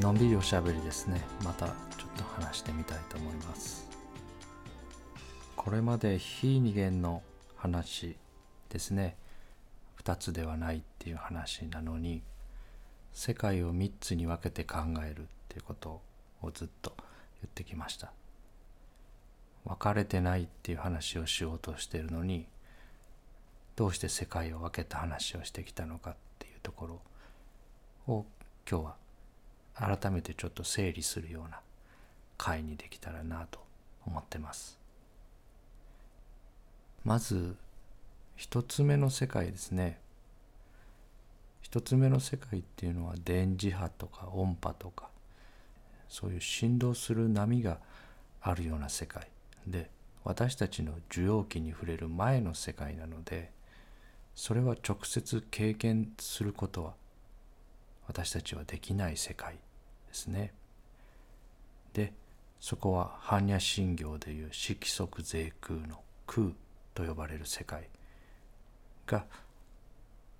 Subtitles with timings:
[0.00, 1.20] のんびりおしゃべりですね。
[1.44, 1.74] またちょっ
[2.16, 3.90] と話してみたいと思います。
[5.56, 7.20] これまで非二元の
[7.56, 8.16] 話
[8.68, 9.16] ですね。
[10.04, 12.22] 2つではないっていう話なのに
[13.12, 16.00] 世界を3つに分けて考えるっていうこと
[16.42, 18.12] をずっと言ってきました。
[19.64, 22.46] 分かれてないっていう話をしようとしてるのに
[23.74, 26.86] どうして世界を分けた話をしてきたのかっていうとこ
[28.06, 28.24] ろを
[28.70, 29.07] 今日は
[29.78, 31.60] 改めてちょっと整理するような
[32.36, 33.60] 回にできたらなと
[34.06, 34.78] 思ってます。
[37.04, 37.56] まず
[38.36, 40.00] 一つ目の世界ですね。
[41.60, 45.10] 一つ目の世界っていうのは電磁波とか音波とか
[46.08, 47.78] そういう振動する波が
[48.40, 49.28] あるような世界
[49.66, 49.90] で
[50.24, 53.50] 私たちの受容器に触れる前の世界なので
[54.34, 56.94] それは直接経験することは
[58.06, 59.58] 私たちはできない世界。
[60.08, 60.52] ですね。
[61.92, 62.12] で
[62.60, 66.48] そこは般若心経でいう色即税空の空
[66.94, 67.88] と呼ばれる世界
[69.06, 69.24] が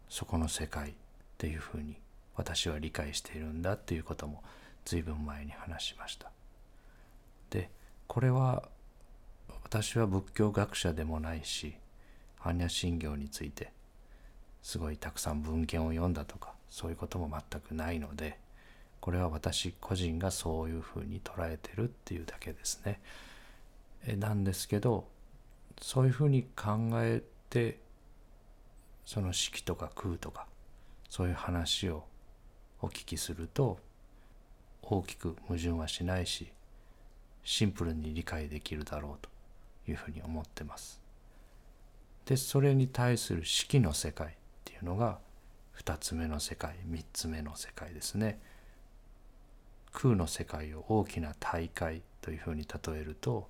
[0.09, 0.93] そこの世界っ
[1.37, 1.97] ていうふうに
[2.35, 4.43] 私は理解しているんだっていうことも
[4.85, 6.31] 随分前に話しました。
[7.51, 7.71] で
[8.07, 8.69] これは
[9.63, 11.75] 私は仏教学者でもないし
[12.41, 13.73] 般若心経について
[14.63, 18.39] すごいたくさん文献を読んだとかそういうことも全くないので
[19.01, 23.01] これは私個人がそういうふうに捉えてるっていうだけですね。
[24.07, 25.09] えなんですけど
[25.81, 27.81] そういうふうに考えて
[29.05, 30.47] その式とか空とか
[31.09, 32.05] そういう話を
[32.81, 33.79] お聞きすると
[34.83, 36.53] 大きく矛盾はしないし
[37.43, 39.31] シンプルに理解できるだろうと
[39.91, 41.01] いうふうに思ってます。
[42.27, 44.31] でそれに対する式の世界っ
[44.65, 45.19] ていうのが
[45.79, 48.39] 2つ目の世界3つ目の世界ですね。
[49.93, 53.49] 空の世界を大きな大会というふうに例えると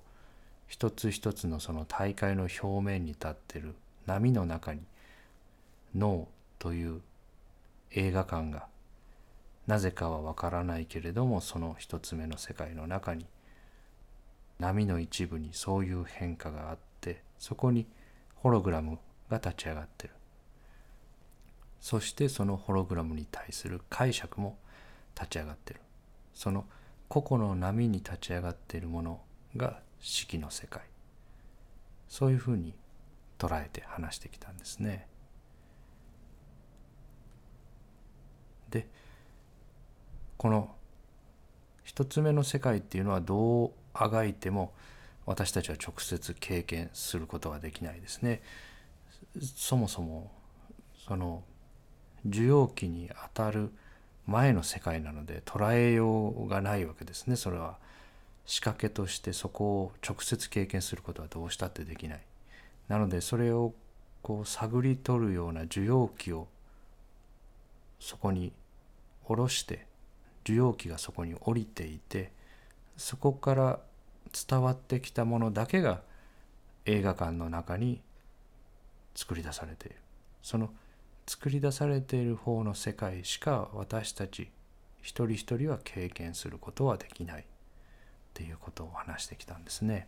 [0.67, 4.81] 一つ一つのその大会の表面に立ってる波の中に
[5.95, 6.27] 脳
[6.59, 7.01] という
[7.91, 8.67] 映画館が
[9.67, 13.25] なぜかはわからないけれどもその一つ目の世界の中に
[14.59, 17.87] 波の一部にそういう変化があってそこに
[18.35, 20.13] ホログラムが立ち上がってる。
[21.79, 24.57] そしてそのホログラムに対する解釈も
[25.15, 25.79] 立ち上がってる。
[26.39, 26.63] その
[27.09, 29.19] 個々の波に立ち上がっているもの
[29.57, 30.83] が四季の世界
[32.07, 32.73] そういうふうに
[33.37, 35.05] 捉えて話してきたんですね。
[38.69, 38.87] で
[40.37, 40.73] この
[41.83, 44.71] 一つ目の世界っていうのはどうあがいても
[45.25, 48.41] 私たちは直接経験することはできないですね。
[49.41, 50.31] そもそも
[51.05, 51.43] その
[52.25, 53.73] 受容器に当たる
[54.29, 57.35] 前の世界なので捉えようがないわけですね。
[57.35, 57.77] それは
[58.45, 62.21] 仕掛けとしてそこを直接経験することはどうしたってできない。
[62.87, 63.73] なのでそれを
[64.21, 66.47] こう探り取るような受容器を
[67.99, 68.53] そこに
[69.23, 69.85] 下ろして
[70.43, 72.31] 受容器がそこに降りていて
[72.97, 73.79] そこから
[74.49, 76.01] 伝わってきたものだけが
[76.85, 78.01] 映画館の中に
[79.15, 79.95] 作り出されている。
[80.41, 80.69] その
[81.29, 84.49] 作り出されている方の世界しか私たち
[85.03, 87.45] 一人一人は経験することはできないっ
[88.33, 90.07] ていうことを話してきたんですね。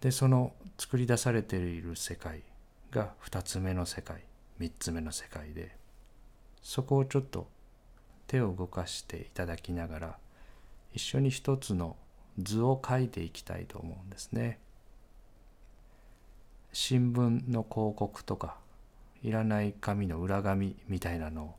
[0.00, 2.42] でその作り出されている世界
[2.90, 4.24] が2つ目の世界
[4.58, 5.76] 3つ目の世界で
[6.60, 7.46] そこをちょっと
[8.26, 10.18] 手を動かしていただきながら
[10.92, 11.94] 一緒に一つの
[12.36, 14.58] 図を描いていきたいと思うんですね。
[16.72, 18.65] 新聞の広告とか
[19.26, 21.54] いらない紙の裏紙みたいなのを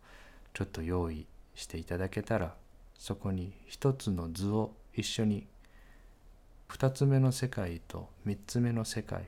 [0.53, 2.55] ちょっと用意していただけたら
[2.97, 5.45] そこに一つの図を一緒に
[6.67, 9.25] 二つ目の世界と三つ目の世界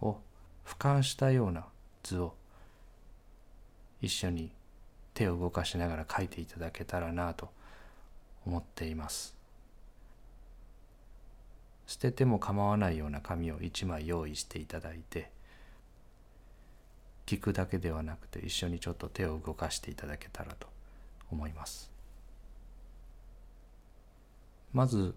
[0.00, 0.18] を
[0.64, 1.64] 俯瞰したような
[2.04, 2.34] 図を
[4.00, 4.52] 一緒に
[5.12, 7.50] 手を動かしながら描いていただけたらなと
[8.46, 9.36] 思っています。
[11.88, 15.32] 捨てても構わないような紙を一枚用意していただいて
[17.32, 20.66] 聞くだけではなくて一緒にちょっと手を動かしていただけたらと
[21.30, 21.90] 思います。
[24.74, 25.14] まず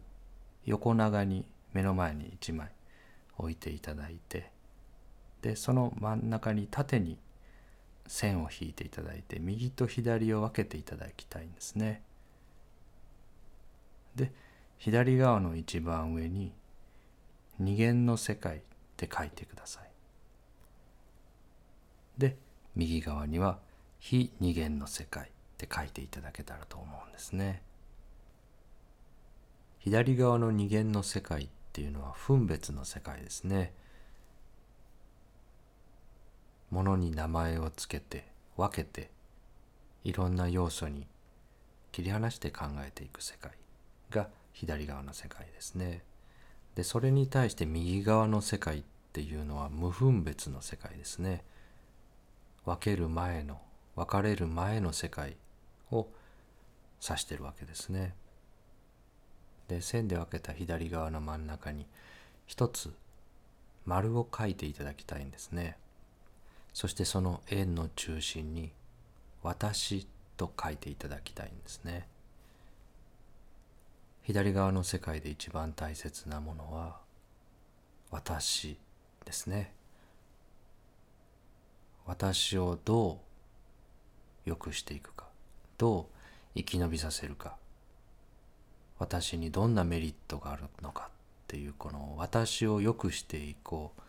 [0.63, 2.71] 横長に目の前に1枚
[3.37, 4.49] 置いていただいて
[5.41, 7.17] でその真ん中に縦に
[8.07, 12.01] 線を引いていただいて右と左を分けていただきたいんですね。
[14.15, 14.31] で
[14.77, 16.53] 左側の一番上に
[17.59, 18.61] 二元の世界っ
[18.95, 19.84] て書いてください。
[22.17, 22.37] で
[22.75, 23.59] 右側には
[23.99, 25.27] 非二元の世界っ
[25.57, 27.61] て書いていただけたらと思うんですね。
[29.79, 33.73] 左側の二元の世界っていうのは分別の世界ですね。
[36.71, 38.25] ものに名前をつけて
[38.57, 39.09] 分けて
[40.03, 41.07] いろんな要素に
[41.91, 43.51] 切り離して考えていく世界
[44.09, 46.03] が左側の世界ですね。
[46.75, 48.83] でそれに対して右側の世界っ
[49.13, 51.43] ていうのは無分別の世界ですね。
[52.65, 53.61] 分ける前の
[53.95, 55.37] 別れる前の世界
[55.91, 56.07] を
[57.01, 58.15] 指してるわけですね。
[59.67, 61.87] で線で分けた左側の真ん中に
[62.45, 62.93] 一つ
[63.85, 65.77] 丸を書いていただきたいんですね。
[66.73, 68.71] そしてその円の中心に
[69.43, 72.07] 「私」と書いていただきたいんですね。
[74.23, 76.99] 左側の世界で一番大切なものは
[78.09, 78.79] 私
[79.23, 79.74] ですね。
[82.05, 83.19] 私をど
[84.45, 85.25] う良くしていくか
[85.77, 86.05] どう
[86.55, 87.55] 生き延びさせるか
[88.99, 94.01] 私にどんなメリットがあるのかっていうこの私を良くしていこう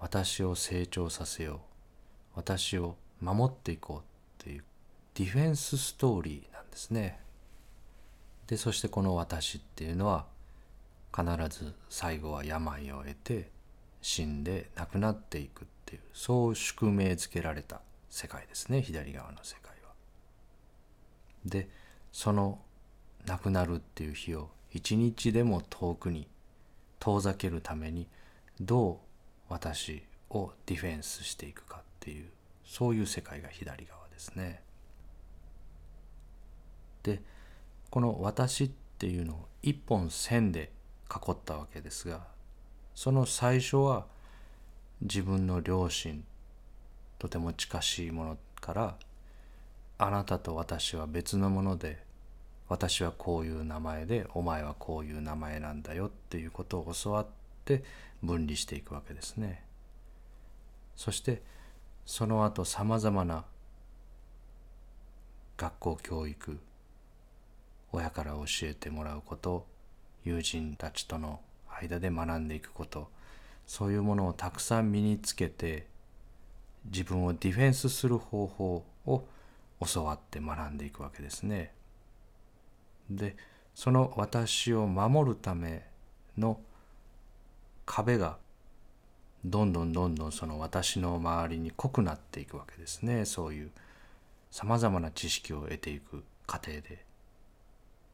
[0.00, 1.58] 私を成長させよう
[2.36, 4.02] 私を守っていこうっ
[4.44, 4.64] ていう
[5.14, 7.18] ディフェンスストーリーなんですね。
[8.46, 10.26] でそしてこの私っていうのは
[11.16, 13.50] 必ず最後は病を得て
[14.06, 19.90] 死んで亡くなっていくっていうそう宿命づけられた世界ですね左側の世界は。
[21.44, 21.68] で
[22.12, 22.60] その
[23.26, 26.28] 亡くなるっていう日を一日でも遠くに
[27.00, 28.06] 遠ざけるために
[28.60, 28.96] どう
[29.48, 32.28] 私をディフェンスしていくかっていう
[32.64, 34.62] そういう世界が左側ですね。
[37.02, 37.20] で
[37.90, 40.70] この「私」っていうのを一本線で
[41.10, 42.35] 囲ったわけですが
[42.96, 44.06] その最初は
[45.02, 46.24] 自分の両親
[47.18, 48.96] とても近しいものから
[49.98, 52.02] あなたと私は別のもので
[52.70, 57.26] 私はこういう名前でお前はこういう名前なんだよっていうことを教わっ
[57.66, 57.84] て
[58.22, 59.62] 分離していくわけですね。
[60.96, 61.42] そして
[62.06, 63.44] その後さまざまな
[65.58, 66.58] 学校教育
[67.92, 69.66] 親から教えてもらうこと
[70.24, 71.40] 友人たちとの
[71.80, 73.08] 間で学んでいくこと
[73.66, 75.86] そういうものをたくさん身につけて
[76.86, 79.24] 自分をディフェンスする方法を
[79.84, 81.72] 教わって学んでいくわけですね。
[83.10, 83.36] で
[83.74, 85.86] その私を守るため
[86.38, 86.58] の
[87.84, 88.38] 壁が
[89.44, 93.70] どんどんどんどんその私の周りに濃くなっていくわけですねそういう
[94.50, 97.04] さまざまな知識を得ていく過程で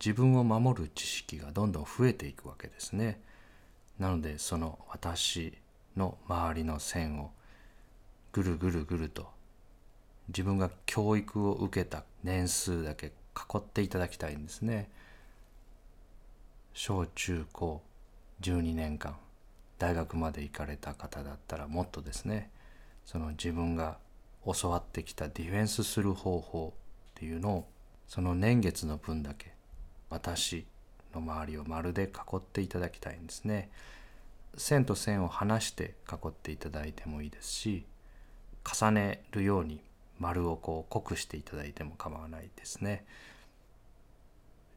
[0.04, 3.20] 自分を守る知識がどんどん増えていくわけですね。
[3.98, 5.52] なのでその私
[5.96, 7.30] の周りの線を
[8.32, 9.28] ぐるぐるぐると
[10.28, 13.10] 自分が教育を受けた年数だけ囲
[13.58, 14.90] っていただきたいんですね。
[16.74, 17.82] 小中高
[18.40, 19.16] 12年間
[19.78, 22.50] 大学まで行かれた方だったらもっとですね
[23.04, 23.98] その自分が
[24.44, 26.78] 教わってきたディフェンスする方法っ
[27.14, 27.68] ていうのを
[28.08, 29.52] その年月の分だけ
[30.08, 30.66] 私
[31.14, 33.70] の周りを丸で囲っていただきたいんですね。
[34.56, 37.86] 線と線を離して囲っていただいてもいいですし
[38.70, 39.80] 重ねるように
[40.18, 43.04] 丸をこう濃くしていただいても構わないですね。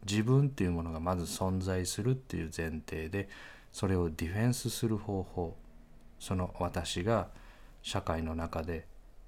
[0.10, 3.28] 自分っていうものがまず存在するっていう前提で
[3.72, 5.56] それをディフェンスする方法
[6.20, 7.28] その私が
[7.82, 8.86] 社会の中で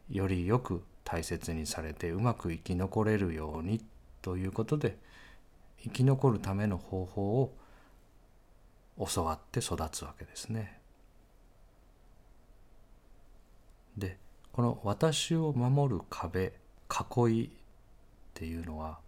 [0.09, 3.81] よりよく大切にされてうまく生き残れるように
[4.21, 4.97] ということで
[5.83, 7.53] 生き残るための方法を
[9.13, 10.79] 教わって育つわけですね。
[13.97, 14.17] で
[14.51, 16.53] この私を守る壁
[17.19, 17.49] 囲いっ
[18.33, 18.99] ていうのは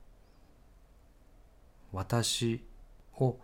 [1.91, 2.63] 私
[3.17, 3.37] を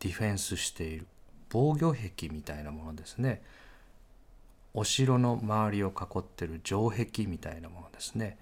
[0.00, 1.06] ディフェンスしている
[1.48, 3.42] 防御壁みたいなものですね
[4.74, 8.38] お城の周りを囲ってる城壁みたいなものですね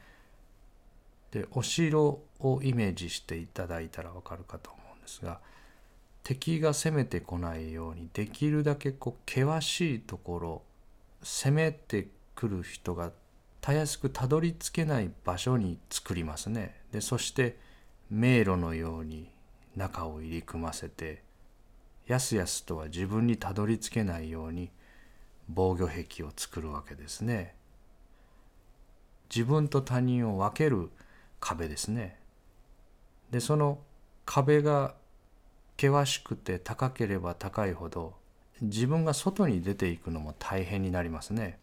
[1.35, 5.41] でお城をイメージしていただいたらわかるかと思うんですが
[6.23, 10.63] 敵が攻めてこないようにできるだけこう険しいところ
[11.25, 13.11] 攻めてくる人が
[13.61, 16.77] たやすくたどり着けない場所に作りますね。
[16.93, 17.59] でそして
[18.11, 19.31] 迷路のように
[19.75, 21.23] 中を入り組ませて
[22.07, 24.71] やすやすとは自分にたどり着けないように
[25.49, 27.57] 防御壁を作るわけですね。
[29.35, 30.91] 自分と他人を分ける
[31.45, 32.17] 壁ですね。
[33.31, 33.79] でその
[34.25, 34.95] 壁が
[35.77, 38.15] 険しくて高ければ高いほど
[38.63, 41.59] 自分が外に出ていくのも大変になりますね。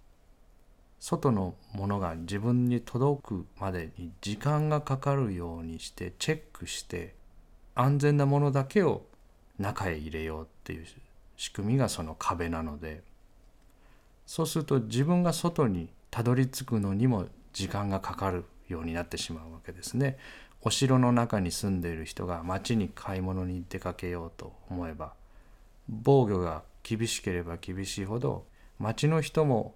[1.00, 7.16] 外のものが自分に届くまでに時間がかかるようにしてチェックして
[7.74, 9.02] 安全なものだけを
[9.58, 10.86] 中へ入れようっていう
[11.38, 13.02] 仕組みがその壁なので
[14.28, 20.18] そうすると自分が外にたどり着くのにも時間がかかるようになってしまうわけですね。
[20.62, 25.14] お城の中に住んでいる人が町に買い物に出かけようと思えば
[25.90, 28.46] 防御が厳しければ厳しいほど
[28.80, 29.76] 町の人も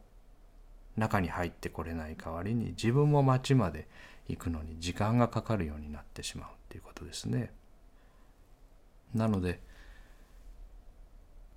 [0.96, 3.88] 中に入ってこれない代わりに自分も町まで
[4.28, 7.52] 行くのに時間がかかるようになってしまうっていうことですね。
[9.14, 9.60] なので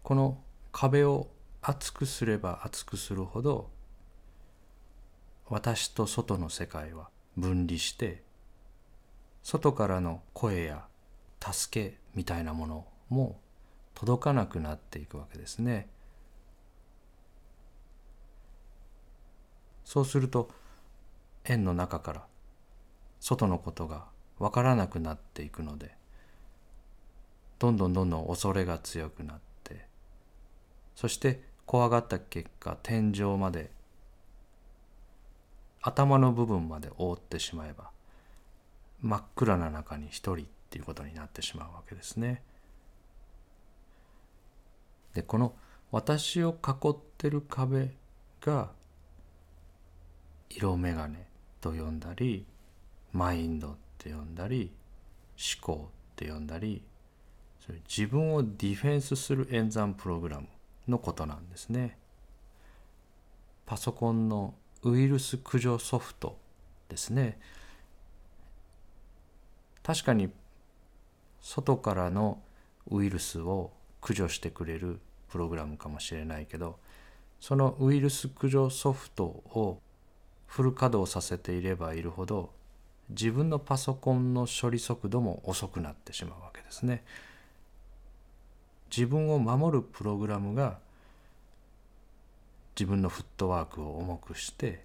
[0.03, 0.39] この
[0.73, 1.29] 壁を
[1.61, 3.71] 厚くすれば厚くするほど
[5.49, 8.23] 私と外の世界は分離して
[9.43, 10.85] 外からの声や
[11.41, 13.39] 助けみたいなものも
[13.95, 15.89] 届かなくなっていくわけですね。
[19.85, 20.51] そうすると
[21.45, 22.27] 円の中から
[23.21, 24.05] 外のことが
[24.39, 25.97] 分からなくなっていくので
[27.59, 29.87] どんどんどんどん恐れが強くなって
[30.95, 33.71] そして怖がった結果天井まで
[35.89, 37.91] 頭の部分まで覆ってしまえば
[39.01, 42.43] 真っ暗な中に一人っていうことになってしまうわけですね。
[45.15, 45.55] でこの
[45.91, 47.95] 私を囲ってる壁
[48.43, 48.71] が
[50.51, 51.17] 色眼鏡
[51.61, 52.45] と呼んだり
[53.13, 54.71] マインドって呼んだり
[55.37, 56.83] 思考って呼んだり
[57.65, 60.49] それ自分をディフェンスする演算プログラム
[60.87, 61.99] のことなんですね。
[63.65, 64.55] パソコンの
[64.85, 66.39] ウイルス駆除ソフト
[66.89, 67.39] ですね。
[69.83, 70.31] 確かに
[71.41, 72.43] 外からの
[72.91, 76.79] ウイルスを駆除してくれるプログラムかもしれないけど
[77.41, 79.81] そのウイルス駆除ソフトを
[80.47, 82.51] フル稼働させていればいるほど
[83.11, 87.03] 自分のパソコンの処理速度も遅くなってしまうわけですね。
[88.91, 90.79] 自分を守るプログラムが
[92.79, 94.85] 自分のフットワークを重くして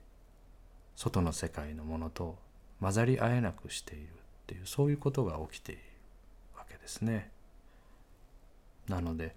[0.95, 2.39] 外の世界のものと
[2.81, 4.09] 混ざり合えなくしているっ
[4.47, 5.81] ていうそういうことが起きている
[6.57, 7.29] わけですね。
[8.87, 9.35] なので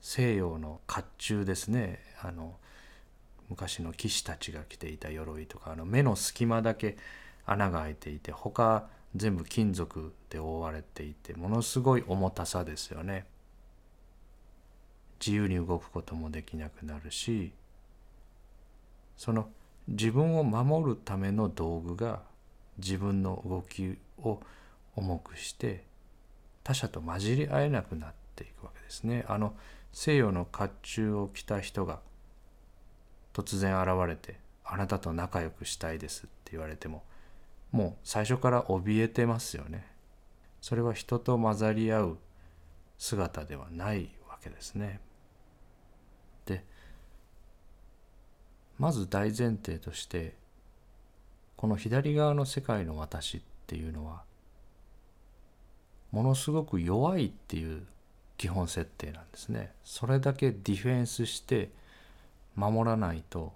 [0.00, 2.56] 西洋の甲冑ですねあの
[3.50, 6.96] 昔の騎士たちが着ていた鎧とかあの目の隙間だけ
[7.44, 8.86] 穴が開いていて他
[9.16, 13.26] 全部金属で覆われていてものすごい重たさですよね。
[15.20, 17.52] 自由に動くこともできなくなるし
[19.18, 19.50] その
[19.88, 22.22] 自分を守るための道具が
[22.78, 24.40] 自分の動きを
[24.94, 25.84] 重くして
[26.62, 29.24] 他者と混じり合えなくなっていくわけですね。
[29.28, 29.54] あの
[29.92, 32.00] 西洋の甲冑を着た人が
[33.32, 37.02] 突然現れて「あなたと仲良くしたいです」って言われても
[37.72, 39.86] もう最初から怯えてますよね。
[40.60, 42.18] それは人と混ざり合う
[42.98, 45.00] 姿ではないわけですね。
[46.46, 46.64] で
[48.78, 50.34] まず大前提として
[51.56, 54.22] この左側の世界の私っていうのは
[56.12, 57.86] ものすごく弱いっていう
[58.36, 59.72] 基本設定なんですね。
[59.84, 61.70] それだけディフェンスして
[62.54, 63.52] 守らないと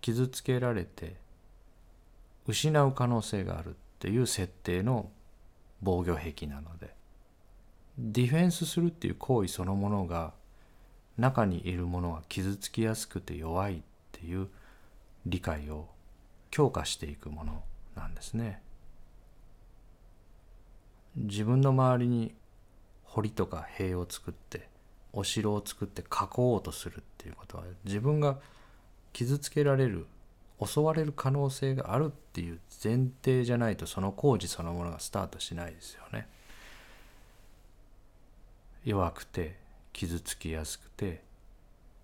[0.00, 1.16] 傷つけられて
[2.46, 5.10] 失う可能性があるっていう設定の
[5.82, 6.94] 防御壁なので
[7.98, 10.32] ディフェンスするっていう行為そのものが
[11.18, 13.80] 中にいるものは傷つきやすくて弱いっ
[14.12, 14.48] ていう
[15.26, 15.88] 理解を
[16.50, 17.62] 強化していくもの
[17.96, 18.62] なんですね。
[21.16, 22.34] 自分の周りに
[23.04, 24.68] 堀とか塀を作って
[25.12, 26.04] お城を作って囲
[26.36, 28.38] おうとするっていうことは自分が
[29.12, 30.06] 傷つけられる
[30.64, 36.28] 襲われる可能性があるっていう前提じゃないとその工事そのものがスタートしないですよね。
[38.84, 39.56] 弱くて
[39.92, 41.22] 傷つきやすくて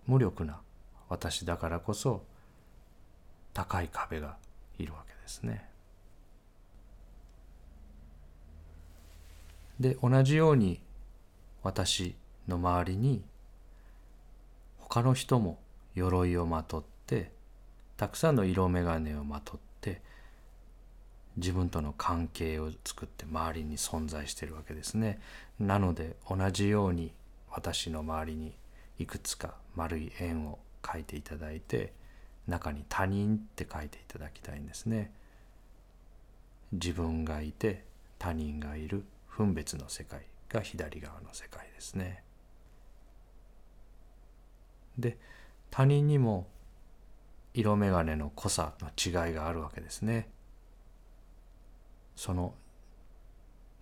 [0.06, 0.60] 無力な
[1.08, 2.24] 私だからこそ
[3.54, 4.36] 高い壁が
[4.78, 5.68] いるわけですね。
[9.80, 10.80] で同じように
[11.62, 12.14] 私
[12.46, 13.22] の周りに
[14.78, 15.58] 他の人も
[15.94, 17.30] 鎧をまとって
[17.96, 20.00] たくさんの色眼鏡をまとって
[21.36, 25.20] 自分との関係を作って周りに存在しているわけですね。
[25.58, 27.12] なので同じように
[27.50, 28.52] 私の周りに
[28.98, 31.92] いくつか丸い円を描いていただいて
[32.46, 35.12] 中に他人って書いていただきたいんですね。
[36.72, 37.84] 自分がいて
[38.18, 42.22] 他人がいる分別の世界が左側の世界ですね。
[44.98, 45.18] で
[45.70, 46.46] 他人にも
[47.54, 50.28] 色眼鏡の濃さの違いがあるわけですね。
[52.16, 52.54] その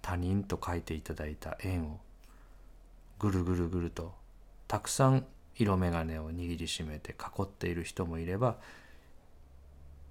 [0.02, 2.00] 他人と書いていただいた円を
[3.18, 4.14] ぐるぐるぐると
[4.66, 5.26] たくさん
[5.60, 8.56] 色眼鏡を握りしめて囲っている人もいれば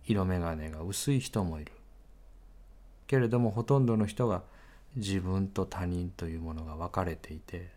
[0.05, 1.71] 色眼鏡が薄い人もいる
[3.07, 4.43] けれどもほとんどの人が
[4.95, 7.71] 自分と他人というものが分かれていて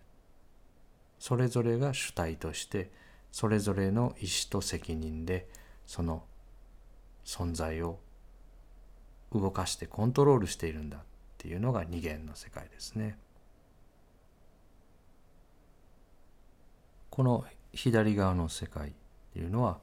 [1.18, 2.90] それぞれが主体として
[3.30, 5.48] それぞれの意思と責任で
[5.86, 6.24] その
[7.24, 7.98] 存在を
[9.32, 11.00] 動かしてコントロールしているんだっ
[11.38, 13.16] ていうのが二元の世界ですね。
[17.08, 18.92] この左側の世界っ
[19.32, 19.78] ていうのは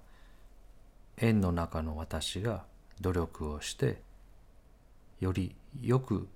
[1.18, 2.64] 円の中の私が
[3.02, 4.02] 努力をして
[5.20, 6.28] よりよく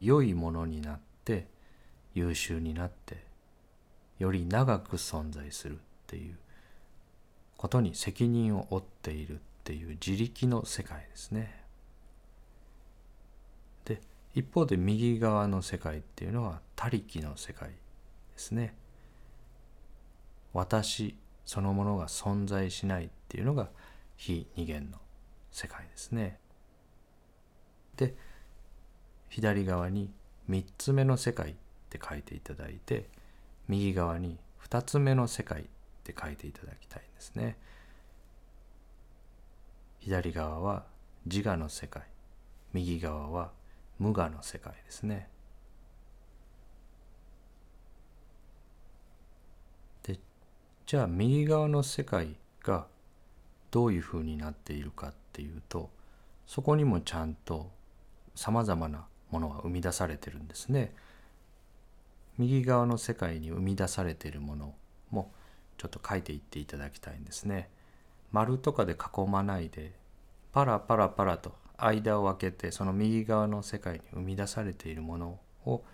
[0.00, 1.46] 良いものになって
[2.14, 3.24] 優秀になって
[4.18, 6.36] より長く存在するっていう
[7.56, 11.62] ことに責任を負っているっていう自力の世界ですね。
[13.84, 14.00] で
[14.34, 17.74] 一方で右側の世界っていうのは他力の世界で
[18.36, 18.74] すね。
[20.52, 23.68] 私そのものが存在しないっていうのが
[24.16, 24.98] 非二元の
[25.50, 26.38] 世界ですね。
[27.96, 28.14] で
[29.28, 30.10] 左側に
[30.48, 31.54] 3つ目の世界っ
[31.90, 33.08] て書いていただいて
[33.68, 34.38] 右側に
[34.68, 35.64] 2つ目の世界っ
[36.04, 37.56] て書いていただきたいんですね。
[40.00, 40.86] 左側は
[41.26, 42.02] 自我の世界
[42.72, 43.50] 右側は
[43.98, 45.28] 無我の世界ですね。
[50.02, 50.18] で
[50.88, 52.86] じゃあ右側の世界が
[53.70, 55.90] どういうふうになっているかっていうと
[56.46, 57.70] そこにもちゃんと
[58.34, 60.94] さまざまなものが生み出されてるんですね。
[62.38, 64.74] 右側の世界に生み出されているもの
[65.10, 65.30] も
[65.76, 67.68] ちょっと書いていっていただきたいんですね。
[68.32, 69.92] 丸とかで囲まないで
[70.52, 75.84] パラパラパラと間を空けてその右側の世界に生み出されているものを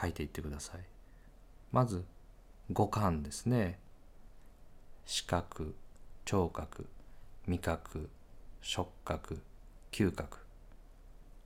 [0.00, 0.80] 書いていってください。
[1.72, 2.04] まず
[2.72, 3.78] 五感ですね。
[5.04, 5.76] 視覚、
[6.24, 6.88] 聴覚、
[7.46, 8.10] 味覚、
[8.60, 9.40] 触覚、
[9.92, 10.38] 嗅覚。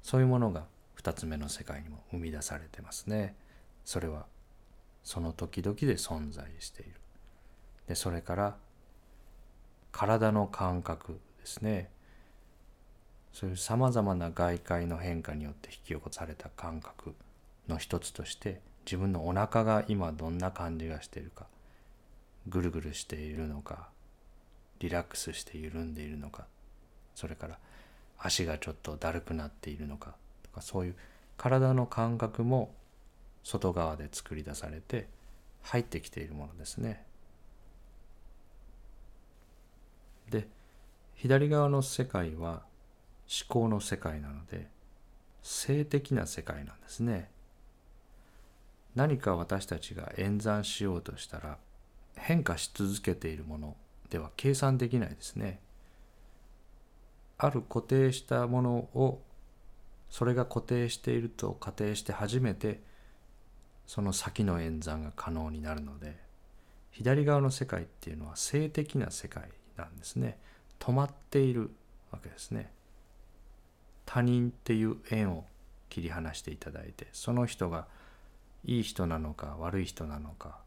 [0.02, 0.64] そういうものが
[0.96, 3.37] 2つ目の世界にも生み出されてますね。
[3.85, 4.26] それは
[5.02, 6.92] その時々で存在している。
[7.87, 8.56] でそれから
[9.92, 11.90] 体の感覚ですね。
[13.33, 17.14] そういうさまざまな外界の変化によって引き起こされた感覚
[17.68, 21.46] の一つとして自分のお腹が今どんな感じがしているか
[22.48, 23.88] ぐるぐるしているのか
[24.81, 26.46] リラックスして緩んでいるのか
[27.14, 27.59] それから
[28.18, 30.96] 足がちょっとだるくなっているのかとかそういう
[31.37, 32.74] 体の感覚も
[33.44, 35.07] 外側で作り出されて
[35.62, 37.05] 入ってきているものですね。
[40.31, 40.48] で
[41.14, 42.64] 左側の世界は
[43.29, 44.66] 思考の世界なので
[45.42, 47.31] 性的な世界なんですね。
[48.94, 51.59] 何か私たちが演算しようとしたら
[52.16, 53.76] 変化し続けているもの
[54.11, 55.61] では計算できないですね。
[57.38, 59.22] ある固定したものを
[60.11, 62.83] それが固定していると仮定して初めて
[63.87, 66.16] その先の演算が可能になるので
[66.90, 70.38] 左側の世界っていうのは性的な世界なんですね
[70.79, 71.70] 止まっている
[72.11, 72.70] わけですね
[74.05, 75.44] 他人っていう縁を
[75.88, 77.87] 切り離していただいてその人が
[78.64, 80.59] いい人なのか悪い人なのか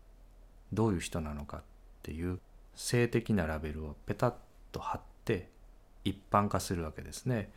[0.72, 1.62] どういう人なのかっ
[2.02, 2.40] ていう
[2.76, 4.34] 性的なラベルをペタッ
[4.72, 5.50] と貼って
[6.04, 7.52] 一般化するわけですね。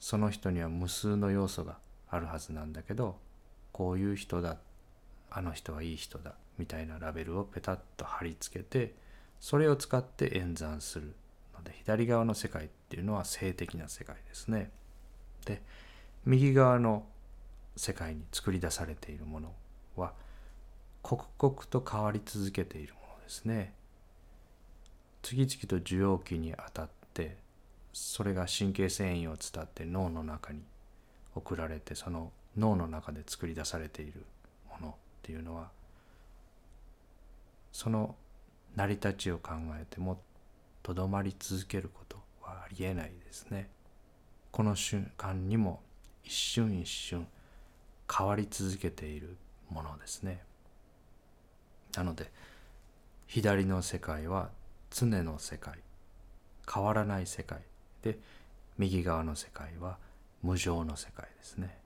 [0.00, 1.78] その人には無数の要素が
[2.08, 3.18] あるはずなんだけど
[3.72, 4.56] こういう人だ
[5.30, 8.94] あの人はいい人だみたいなラベルをペタッと貼り付けて
[9.40, 11.14] それを使って演算する
[11.56, 14.70] ので左側の世界っていうのは性的な世界ですね。
[15.44, 15.62] で
[16.24, 17.06] 右側の
[17.76, 19.52] 世界に作り出されているもの
[21.02, 23.74] 刻々と変わり続けているものですね。
[25.22, 27.36] 次々と受容器に当たって
[27.92, 30.62] それが神経繊維を伝って脳の中に
[31.34, 34.24] 送られてその脳の中で作り出されている
[34.68, 35.68] ものっていうのは
[37.72, 38.14] その
[38.76, 40.20] 成り立ちを考えても
[40.82, 43.68] とどまり続けることはありえないですね。
[44.50, 45.80] この瞬間にも
[46.24, 47.26] 一瞬一瞬
[48.12, 49.36] 変わり続けている
[49.70, 50.42] ものですね。
[51.96, 52.30] なので
[53.26, 54.50] 左の世界は
[54.90, 55.78] 常の世界
[56.72, 57.58] 変わらない世界
[58.02, 58.18] で
[58.78, 59.98] 右側の世界は
[60.42, 61.76] 無常の世界ですね。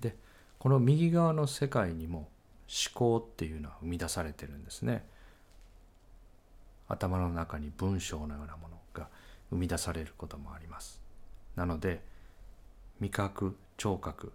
[0.00, 0.16] で
[0.58, 2.28] この右側の世界にも
[2.68, 5.04] 思考っていうのは生み出されてるんですね。
[6.88, 9.08] 頭の中に文章のようなものが
[9.50, 11.00] 生み出されることもあります
[11.56, 12.00] なので
[13.00, 14.32] 味覚聴覚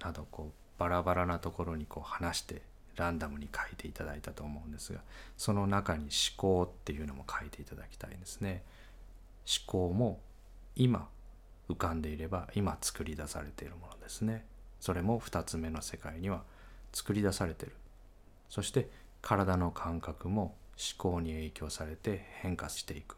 [0.00, 2.62] などこうバラバラなところにこう話して
[2.96, 5.00] ランダムに書いていただいたと思うんですが
[5.36, 8.62] その中に思考っていうのも書いていただきたいんですね。
[9.46, 10.20] 思考も
[10.76, 11.08] 今
[11.68, 14.44] 浮かんでいれば今作り出されているものですね。
[14.80, 16.42] それも2つ目の世界には
[16.92, 17.76] 作り出されている。
[18.48, 18.88] そして
[19.22, 23.16] 体の感覚も思考に影響されて変化していく。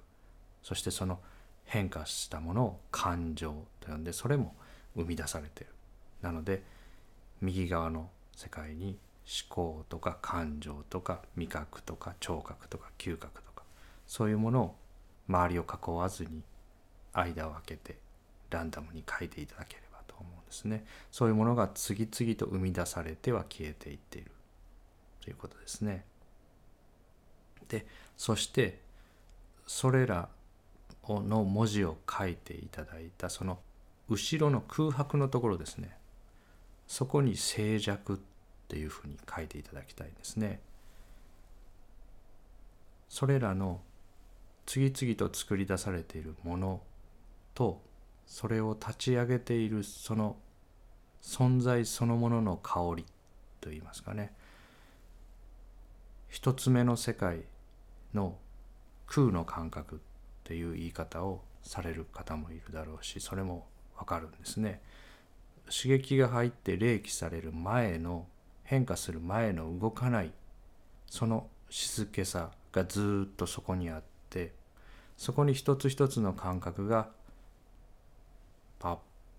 [0.62, 1.20] そしてその
[1.64, 4.54] 変化したものを感情と呼んでそれも
[4.94, 5.72] 生み出されている。
[6.22, 6.62] なので
[7.40, 13.64] 右側の世界に思考とか感情とか味覚とか聴覚とか嗅覚とか
[14.06, 14.76] そういうものを
[15.28, 16.42] 周りを囲わずに
[17.12, 17.98] 間を空けて
[18.50, 20.84] ランダムに書いていただければと思うんですね。
[21.10, 24.30] そういうものが次々と生み出されては消えていっている。
[25.20, 26.04] ということですね。
[27.68, 27.84] で
[28.16, 28.80] そして
[29.66, 30.28] それら
[31.08, 33.58] の文字を書いていただいたその
[34.08, 35.96] 後ろの空白のところですね。
[36.86, 38.20] そこに静寂
[38.66, 40.60] っていうふうに書いていただきたいんですね
[43.08, 43.80] それらの
[44.66, 46.80] 次々と作り出されているもの
[47.54, 47.80] と
[48.26, 50.36] それを立ち上げているその
[51.22, 53.06] 存在そのものの香り
[53.60, 54.32] といいますかね
[56.28, 57.42] 一つ目の世界
[58.12, 58.36] の
[59.06, 59.98] 空の感覚っ
[60.42, 64.80] ていう言い方をされる方もいるだろうしそれもわかるんですね。
[65.68, 68.26] 刺激が入って冷気される前の
[68.66, 70.32] 変化する前の動かない
[71.08, 74.52] その静けさがずっとそこにあって
[75.16, 77.08] そこに一つ一つの感覚が
[78.78, 78.98] パッ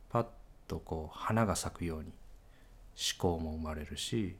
[0.09, 0.25] パッ
[0.67, 4.35] とこう花が咲くように思考も生まれるし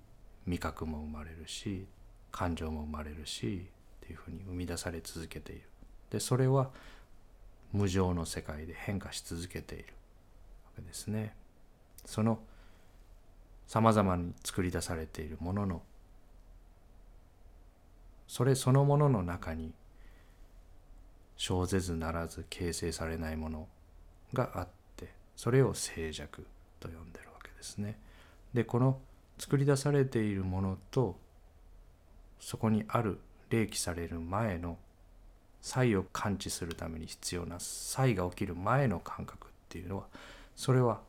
[0.46, 1.86] 味覚も生まれるし
[2.32, 3.68] 感情も生まれるし
[4.04, 5.64] っていうふうに生み出され続けている。
[6.10, 6.72] でそれは
[7.74, 9.86] 無常の世界で変化し続けている
[10.66, 11.36] わけですね。
[12.06, 12.40] その
[13.68, 15.82] さまざまに作り出されているものの
[18.28, 19.74] それそのものの中に
[21.38, 23.68] 生ぜずならず形成されないもの
[24.34, 26.46] があってそれを静寂
[26.80, 28.00] と呼んでるわけですね。
[28.54, 29.00] でこの
[29.38, 31.18] 作り出されているものと
[32.40, 34.78] そこにある霊気される前の
[35.62, 40.06] 差を感知するために必要な差が起きる前の感覚っていうのは
[40.56, 41.02] それは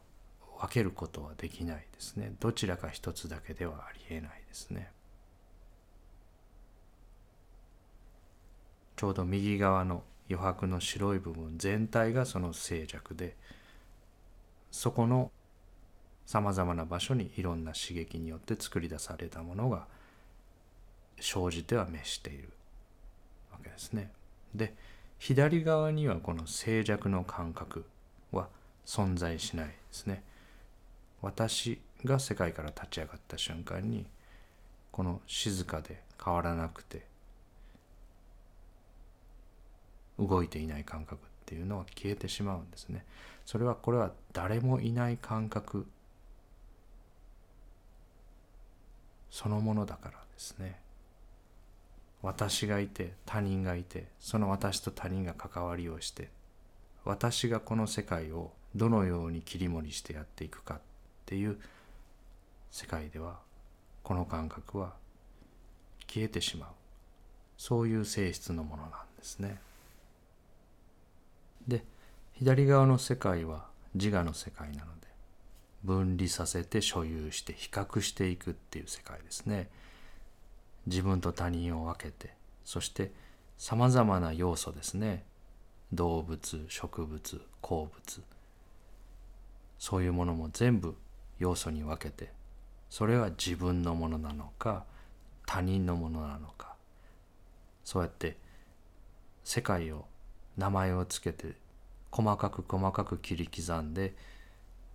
[0.61, 4.91] 分けることはできないですねどちらか一つだけではありえないですね
[8.97, 13.37] ちょうど右側の余白の白い部分全体がその静寂で
[14.73, 15.31] そこの
[16.27, 19.87] さまざまな場所にいろんな刺激によって作り出されたものが
[21.21, 22.51] 生じては滅している
[23.51, 24.11] わけですね。
[24.55, 24.75] で
[25.19, 27.87] 左側にはこの静寂の感覚
[28.31, 28.49] は
[28.85, 30.23] 存在しないですね。
[31.23, 34.07] 私が世界から立ち上がった瞬間に
[34.93, 37.07] この静かで変わらなくて
[40.19, 43.05] 動いていない感覚っていうのは消えてしまうんですね。
[43.47, 45.87] それはこれは誰もいない感覚
[49.31, 50.81] そのものだからですね。
[52.21, 56.31] 私がいて他人がいてその私と他人が関わりをして
[57.05, 60.81] 私がこの世界をどのように切り盛りしてやっていくか
[61.29, 61.59] っていう
[62.71, 63.39] 世界では
[64.03, 64.95] この感覚は
[66.07, 66.69] 消えてしまう
[67.59, 69.61] そういう性質のものなんですね。
[71.67, 71.85] で
[72.33, 75.09] 左側の世界は自我の世界なので
[75.85, 79.69] 分離させて所有して比較していくっていう世界ですね。
[80.87, 82.33] 自分と他人を分けて
[82.65, 83.13] そして
[83.59, 85.25] さまざまな要素ですね
[85.93, 88.23] 動物植物鉱物
[89.79, 90.97] そういうものも全部
[91.39, 92.33] 要素に分けて
[92.91, 94.85] それは自分のものなのか
[95.47, 96.75] 他人のものなのか
[97.85, 98.37] そうやって
[99.45, 100.05] 世界を
[100.57, 101.55] 名前をつけて
[102.11, 104.15] 細かく細かく切り刻んで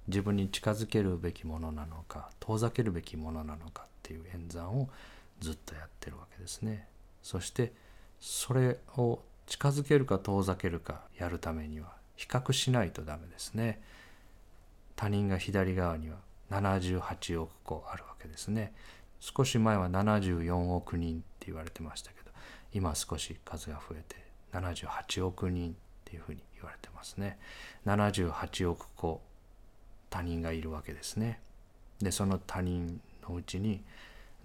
[0.08, 4.90] 自分に近づけるべきものなのか遠ざけるべきものなのかっていう演算を
[5.40, 6.88] ずっとやってるわけですね。
[7.22, 7.74] そして
[8.20, 13.82] それを近づけるか遠ざけるかやるためには比較しないとダメですね。
[14.96, 16.18] 他人が左側には
[16.62, 18.74] 78億個あるわけですね。
[19.20, 22.32] 少し前は74億人って言われてましたけど
[22.74, 24.18] 今少し数が増えて
[24.52, 27.40] 78億人っていうふうに言われてますね。
[27.86, 29.22] 78億個
[30.10, 31.40] 他人がいるわけですね。
[32.00, 33.82] でその他人のうちに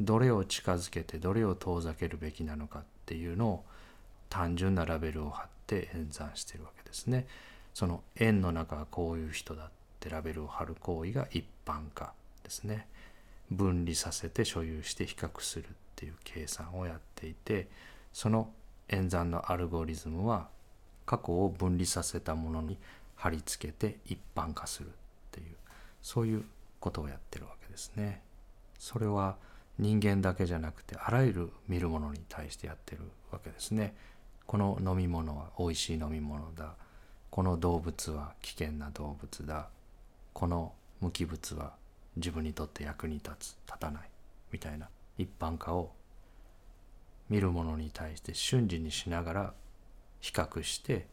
[0.00, 3.64] どれを近づけてどれを遠ざけるべきなのかっていうのを
[4.30, 7.26] 単純なラベルを貼って演算してるわけですね。
[7.74, 12.12] その円の中はこういう人だってラベルを貼る行為が一般化
[12.44, 12.86] ですね。
[13.50, 17.66] 分離させて所有して比較するっていう計算をやっていて
[18.12, 18.50] その
[18.88, 20.48] 演算のアルゴリズムは
[21.06, 22.78] 過去を分離させたものに
[23.16, 24.90] 貼り付けて一般化するっ
[25.32, 25.46] ていう
[26.02, 26.44] そういう
[26.78, 28.22] ことをやってるわけですね。
[28.78, 29.36] それは
[29.78, 33.94] 人間だけじゃなくてあらゆる見るものに対してやってるわけですね。
[34.46, 36.74] この飲み物は美味しい飲み物だ。
[37.30, 39.68] この動物は危険な動物だ。
[40.38, 41.72] この無機物は
[42.14, 44.02] 自分にとって役に立つ立たない
[44.52, 45.90] みたいな一般化を
[47.28, 49.54] 見るものに対して瞬時にしながら
[50.20, 51.08] 比較して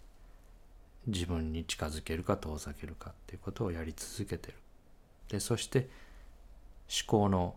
[1.07, 4.57] 自分に近づけるか遠ざけるかっていうことをやり続けてる。
[5.29, 5.89] でそして
[6.88, 7.55] 思考の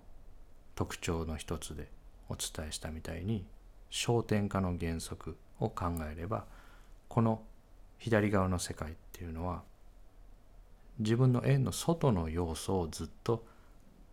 [0.74, 1.90] 特徴の一つで
[2.30, 3.44] お伝えしたみたいに
[3.90, 6.46] 焦点化の原則を考えれば
[7.08, 7.42] この
[7.98, 9.64] 左側の世界っていうのは
[10.98, 13.44] 自分の円の外の要素をずっと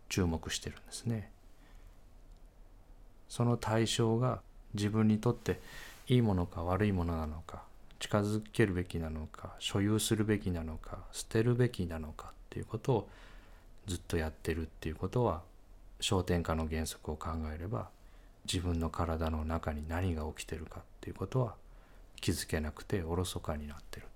[0.08, 1.30] 注目してるんですね。
[3.28, 4.40] その対象が
[4.74, 5.60] 自分にとって
[6.08, 7.62] いいものか悪いものなのか
[7.98, 13.08] 近づけるべきなのか所有するべきなのか捨てるべきなのかっていうことを
[13.86, 15.42] ずっとやってるっていうことは
[16.00, 17.88] 焦点化の原則を考えれば
[18.44, 21.54] 自分の体の中に何が起きてるかっていうことは
[22.20, 24.06] 気づけなくておろそかになってる。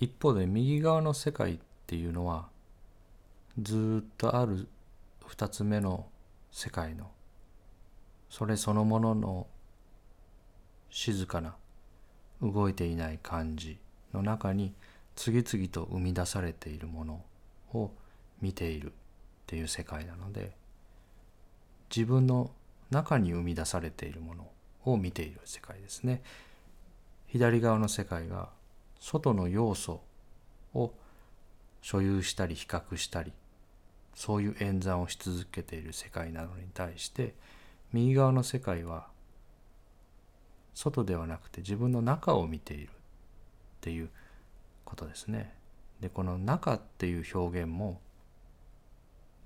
[0.00, 2.48] 一方で右側の世界っていうのは
[3.60, 4.66] ずっとある
[5.26, 6.06] 二つ目の
[6.50, 7.10] 世界の
[8.30, 9.46] それそのものの
[10.88, 11.54] 静かな
[12.40, 13.78] 動いていない感じ
[14.14, 14.72] の中に
[15.14, 17.22] 次々と生み出されているもの
[17.74, 17.90] を
[18.40, 18.92] 見ているっ
[19.46, 20.52] ていう世界なので
[21.94, 22.50] 自分の
[22.90, 24.48] 中に生み出されているもの
[24.84, 26.22] を見ている世界ですね。
[27.26, 28.48] 左側の世界が
[29.00, 30.02] 外の要素
[30.74, 30.92] を
[31.82, 33.32] 所有したり比較したり
[34.14, 37.34] そういう演算をし続けている世界なのに対して
[37.92, 39.08] 右側の世界は
[40.74, 42.92] 外ではなくて自分の中を見ているっ
[43.80, 44.10] ていう
[44.84, 45.54] ことですね。
[46.00, 48.00] でこの中っていう表現も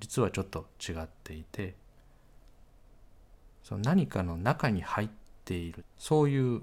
[0.01, 1.75] 実はちょっと違っていて
[3.63, 5.09] その何かの中に入っ
[5.45, 6.63] ているそういう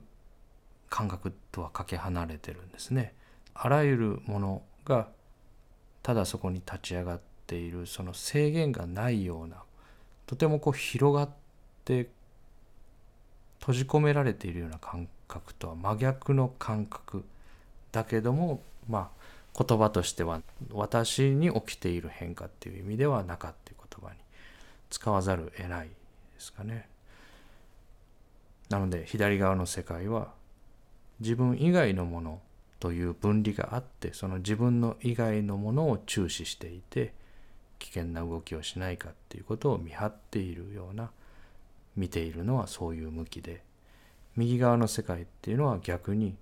[0.91, 3.13] 感覚とはかけ離れてるんですね。
[3.56, 5.08] あらゆるものが
[6.04, 9.63] ただそこに立ち上がっているその制限がないような
[10.27, 11.30] とてもこう広がっ
[11.86, 12.10] て
[13.62, 17.23] 閉じ込められているような感覚とは真逆の感覚
[17.91, 19.12] だけどもま
[19.56, 24.19] あ言葉としては私に起きている変化っていう意味では中っていう言葉に
[24.89, 25.93] 使わざるを得ないで
[26.38, 26.89] すかね。
[28.69, 30.40] なので左側の世界は
[31.21, 32.41] 自分以外のもの
[32.79, 37.13] という分離があってその自分の以外のものを注視していて
[37.77, 41.12] 危険な動きをしないかっていうことを見張っているような
[41.95, 43.62] 見ているのはそういう向きで
[44.36, 46.36] 右側の世界っていうのは逆に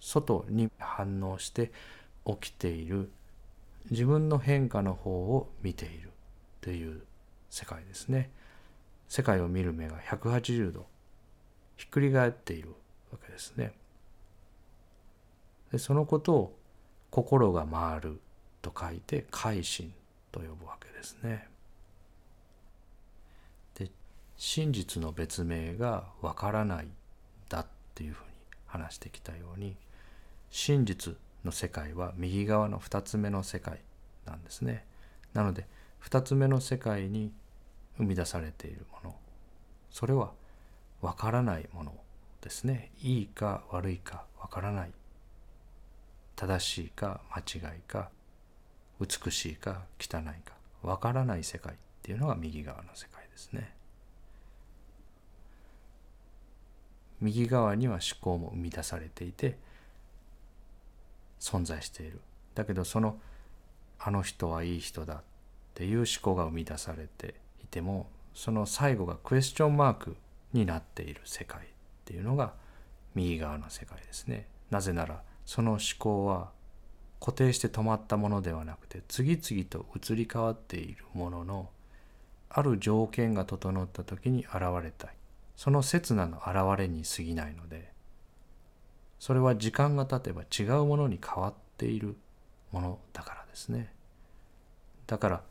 [0.00, 1.72] 外に反応して
[2.26, 3.10] 起きている
[3.90, 6.10] 自分の変化の方を見ている
[6.60, 7.02] という
[7.48, 8.30] 世界ですね。
[9.08, 10.86] 世界を見る目が180度
[11.78, 12.74] ひっくり返っている
[13.12, 13.72] わけですね。
[15.72, 16.58] でそのことを
[17.10, 18.20] 心が回る
[18.62, 19.92] と書いて改心
[20.32, 21.48] と呼ぶわけですね。
[23.74, 23.90] で
[24.36, 26.88] 真実の別名がわからない
[27.48, 28.30] だっていうふうに
[28.66, 29.76] 話してきたように
[30.50, 33.80] 真実の世界は右側の2つ目の世界
[34.26, 34.84] なんですね。
[35.34, 35.66] なので
[36.02, 37.32] 2つ目の世界に
[37.96, 39.16] 生み出されているもの
[39.90, 40.32] それは
[41.00, 41.94] わからないもの
[42.40, 42.90] ですね。
[43.02, 44.90] いいか悪いかわからない。
[46.36, 48.10] 正しいか間違いか
[49.00, 53.74] 美しいか汚いかわからない世界っていうのが右側の世界ですね。
[57.20, 59.58] 右側には思考も生み出されていて
[61.40, 62.20] 存在している。
[62.54, 63.18] だけどその
[63.98, 65.22] あの人はいい人だっ
[65.74, 70.16] ていう思考が生み出されていてもその最後がクエスチョンマーク
[70.52, 71.66] になっている世界。
[72.08, 72.54] っていうのが
[73.14, 74.46] 右側の世界ですね。
[74.70, 76.50] なぜならその思考は
[77.20, 81.68] 固定して止まったものではなくて次々と移り変わっているものの
[82.48, 85.10] ある条件が整った時に現れたい
[85.56, 87.92] その刹那の現れに過ぎないので
[89.18, 92.16] それは時間が経てば違うものに変わっている
[92.70, 93.92] ものだからですね
[95.06, 95.42] だから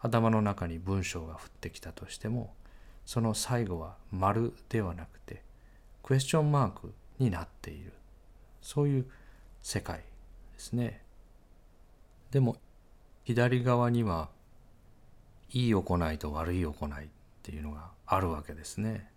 [0.00, 2.54] 頭の中に文章が降ってきたとしても
[3.08, 5.42] その最後は丸ではなくて
[6.02, 7.94] クエスチョンマークになっている。
[8.60, 9.06] そういう
[9.62, 10.04] 世界で
[10.58, 11.00] すね。
[12.30, 12.56] でも
[13.24, 14.28] 左側には
[15.54, 17.08] いい行いと悪い行いっ
[17.42, 19.08] ていうのがあるわけですね。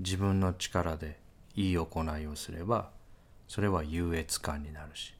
[0.00, 1.20] 自分の力で
[1.54, 2.90] いい行いをすれば
[3.46, 5.14] それは優越感になるし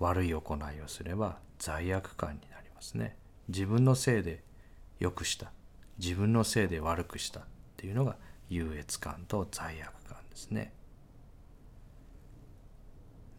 [0.00, 3.16] 悪い行いをすれば罪悪感になりますね。
[3.46, 4.42] 自分のせいで
[4.98, 5.52] 良くした。
[5.98, 7.42] 自分のせいで悪くしたっ
[7.76, 8.16] ていうのが
[8.48, 10.72] 優越感と罪悪感ですね。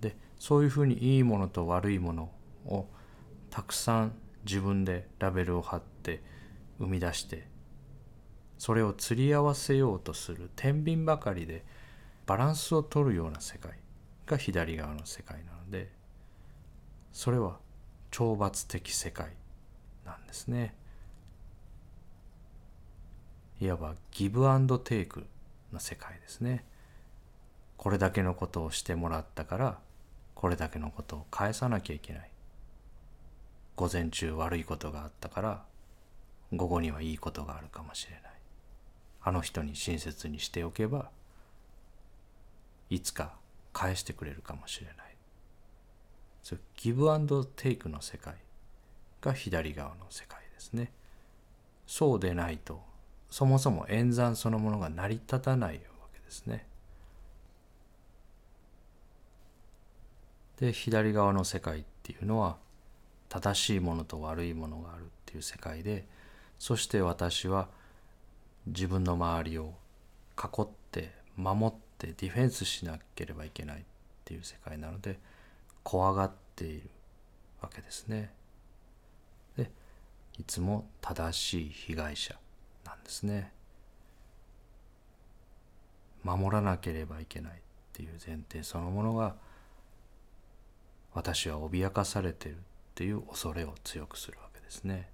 [0.01, 2.31] でそういうふうにいいものと悪いもの
[2.65, 2.87] を
[3.49, 4.13] たくさん
[4.45, 6.21] 自分でラベルを貼って
[6.79, 7.47] 生み出して
[8.57, 11.63] それを釣り合わせようとする天秤ばかりで
[12.25, 13.73] バランスを取るような世界
[14.25, 15.91] が左側の世界なので
[17.11, 17.59] それは
[18.11, 19.31] 懲罰的世界
[20.05, 20.75] なんですね。
[23.65, 25.25] いわばギブアンドテイク
[25.73, 26.63] の世界ですね。
[27.78, 29.80] これだけのことをしてもらったから
[30.34, 32.30] これだけのことを返さなきゃいけない。
[33.75, 35.63] 午前中悪いことがあったから
[36.54, 38.21] 午後にはいいことがあるかもしれない。
[39.21, 41.10] あの人に親切にしておけば
[42.89, 43.34] いつか
[43.73, 44.95] 返してくれるかもしれない。
[46.43, 48.36] そギブアンドテイクの世界
[49.21, 50.91] が左側の世界ですね。
[51.88, 52.82] そうでないと
[53.29, 55.79] そもそも演算そのものが成り立たないわ
[56.13, 56.65] けですね
[60.59, 62.57] で左側の世界っていうのは
[63.29, 66.05] 正しいものと悪いものがあるっていう世界で
[66.57, 67.67] そして私は
[68.67, 69.73] 自分の周りを
[70.38, 73.83] 囲って守ってディフェンスしなければいけないっ
[74.23, 75.19] ていう世界なので
[75.83, 76.89] 怖がっている
[77.61, 78.31] わけですね。
[79.57, 79.69] で
[80.39, 82.35] いつも正しい被害者
[83.05, 83.51] ですね。
[86.23, 87.55] 守らなければいけないっ
[87.93, 89.35] ていう前提そのものが
[91.13, 92.57] 私は脅かされてるっ
[92.95, 95.07] ていう恐れを強くするわけですね。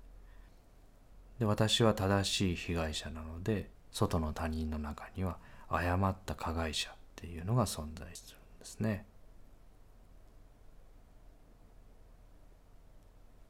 [1.38, 5.38] で私は正しい被害者なので外の他人の中には
[5.69, 9.06] 誤った加害者っていうのが存在するんですね。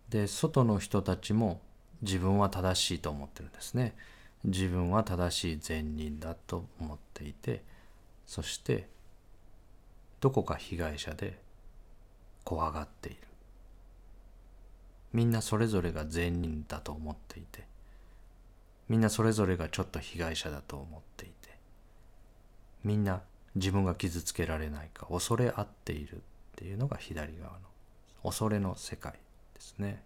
[0.09, 1.61] で外の人たちも
[2.01, 3.95] 自分は正しいと思ってるんですね。
[4.43, 7.63] 自分は正しい善人だと思っていて
[8.25, 8.87] そして
[10.19, 11.39] どこか被害者で
[12.43, 13.17] 怖がっている。
[15.13, 17.65] みんなそれぞれが善人だと思っていて
[18.87, 21.57] みんなそれぞれがちょっと被害者だと思っていて
[22.83, 23.21] みんな
[23.55, 26.19] 自分が傷つけられないか恐れ合っているっ
[26.55, 27.59] ていうのが左側の
[28.23, 29.19] 恐れの世界で
[29.59, 30.03] すね。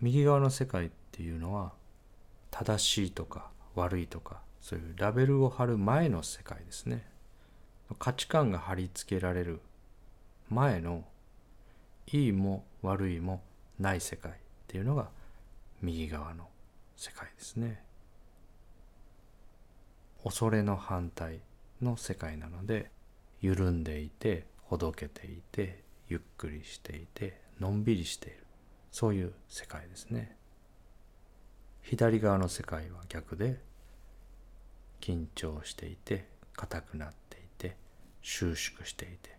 [0.00, 1.72] 右側の世界っていうのは
[2.50, 7.06] 正しいとか悪いとかそういうラベルを貼る前の世界ですね。
[7.98, 9.60] 価値観が貼り付けられる
[10.50, 11.04] 前の
[12.12, 13.42] いいも悪いも
[13.78, 14.34] ない世界っ
[14.66, 15.08] ていうのが
[15.80, 16.48] 右側の
[16.96, 17.82] 世界ですね。
[20.22, 21.40] 恐れの反対
[21.80, 22.90] の世界なので
[23.40, 28.44] 緩んでいてほどけていてゆっくりしていてのんびりしている。
[28.92, 30.36] そういう世界ですね。
[31.88, 33.60] 左側の世界は逆で
[35.00, 37.76] 緊張していて硬くなっていて
[38.22, 39.36] 収縮していて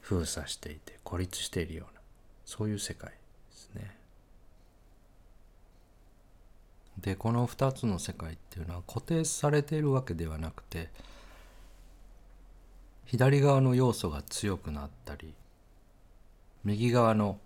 [0.00, 2.00] 封鎖していて孤立しているような
[2.46, 3.16] そういう世界で
[3.50, 3.94] すね。
[6.98, 10.88] でこの2つの世界っていうのは固定されているわけではなくて
[13.04, 15.34] 左側の要素が強くなったり
[16.64, 17.38] 右側の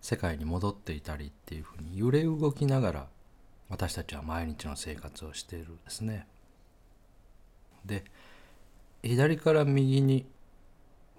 [0.00, 3.06] 世界に戻っていたりっていうふうに揺れ動きながら
[3.72, 6.26] 私たちは毎日の生活をしているんですね。
[7.86, 8.04] で
[9.02, 10.26] 左から右に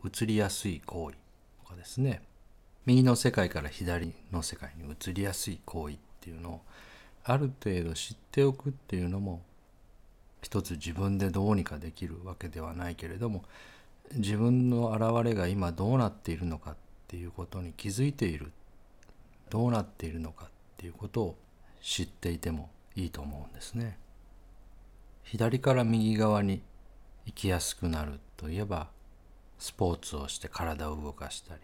[0.06, 1.16] 移りやすい行為
[1.64, 2.22] とかですね
[2.86, 6.62] 右の世界から左の世界に移りやすい行為っていうのを
[7.24, 9.42] ある程度知っておくっていうのも
[10.44, 13.44] 一つ自分でどうにかできるわけではないけれども
[14.14, 16.76] 自分の現れが今どうなっているのかっ
[17.08, 18.52] ていうことに気づいている
[19.50, 21.43] どうなっているのかっていうことを
[21.84, 24.00] 知っていてもいいと思うんですね。
[25.24, 26.64] 左から右側に
[27.26, 28.90] 行きやすくなるといえば
[29.60, 31.62] スポーツをして体を動かしたり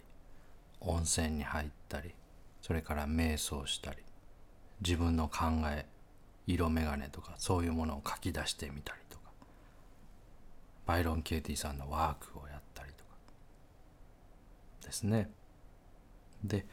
[0.82, 2.13] 温泉に入ったり
[2.61, 3.97] それから瞑想したり
[4.82, 5.86] 自分の考え
[6.47, 9.24] 色眼鏡とかそういうものを書き出してみたりとか
[10.86, 13.09] バイロン・ケイティさんのワークをやったりとか
[14.86, 15.30] ですね
[16.43, 16.65] で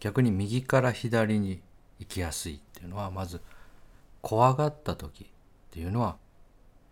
[0.00, 1.60] 逆に右から左に
[1.98, 3.40] 行きやすいっていうのはまず
[4.22, 5.26] 怖がった時っ
[5.70, 6.16] ていうのは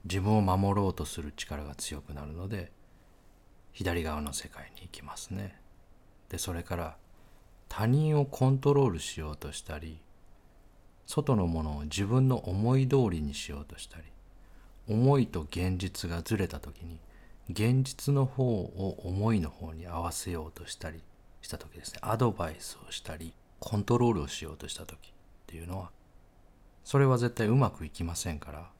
[0.05, 2.71] 自分を守ろうとする力が強くなるので
[3.73, 5.61] 左側の世界に行きますね。
[6.29, 6.97] でそれから
[7.69, 10.01] 他人をコントロールしようとしたり
[11.07, 14.05] 外のものを自分の思い通りにしようとしたり
[14.89, 17.01] 思いと現実がずれた時に
[17.49, 21.03] 現実の方を思いの方に合わせようとしたり
[21.43, 25.13] した時ですねアドバイスをしたりコントロールをしようとした時
[25.51, 25.91] っていうのは
[26.85, 28.71] それは絶対うまくいきませんから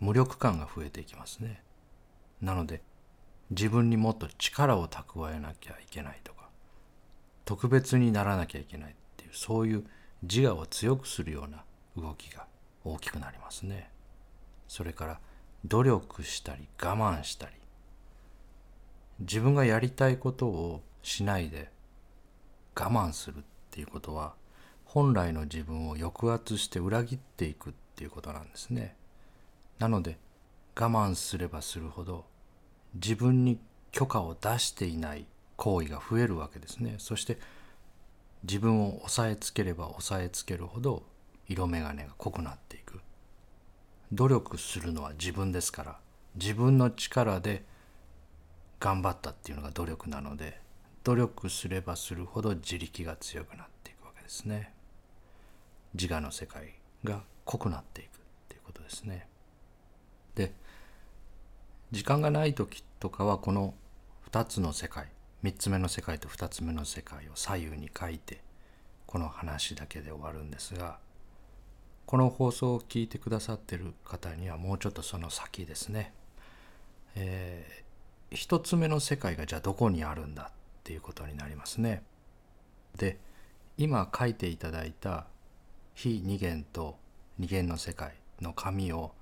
[0.00, 1.62] 無力感が増えていきますね。
[2.42, 2.82] なので
[3.50, 6.50] 自分にもっと力を蓄えなきゃいけないとか
[7.46, 9.84] 特別にならなきゃいけないっていうそういう
[10.22, 11.64] 自我を強くするような
[11.96, 12.46] 動きが
[12.84, 13.90] 大きくなりますね。
[14.68, 15.20] それから
[15.64, 17.52] 努力したり我慢したり
[19.20, 21.70] 自分がやりたいことをしないで
[22.74, 24.34] 我慢するっていうことは
[24.94, 28.94] 本来の自分を抑圧して裏切っていくっていうことなんですね。
[29.78, 30.18] なので
[30.78, 32.26] 我慢すればするほど
[32.92, 33.58] 自分に
[33.90, 35.24] 許可を出していない
[35.56, 36.96] 行為が増えるわけですね。
[36.98, 37.38] そして
[38.42, 41.04] 自分を押さえつければ押さえつけるほど
[41.48, 43.00] 色眼鏡が濃くなっていく。
[44.12, 45.98] 努力するのは自分ですから
[46.34, 47.64] 自分の力で
[48.78, 50.60] 頑張ったっていうのが努力なので
[51.02, 54.74] 努力すればするほど自力が強くなっていくわけですね
[55.94, 56.74] 自我の世界
[57.04, 58.10] が濃くなっていくっ
[58.48, 59.26] ていうことですね
[60.34, 60.52] で
[61.90, 63.74] 時間がない時とかはこの
[64.30, 65.08] 2つの世界
[65.44, 68.40] 3つ目の世界と2つ目の世界を左右に書いて
[69.06, 70.98] この話だけで終わるんですが
[72.06, 76.12] この放送を聞いてくださってる方にはもうちょっとその先ですね、
[77.14, 80.52] えー、一つ目の世界がじゃあどこにあるんだっ
[80.84, 82.02] ていうことになりますね。
[82.96, 83.18] で
[83.78, 85.26] 今書いていただいた
[85.94, 86.96] 非二元と
[87.38, 89.12] 二元の世界の紙を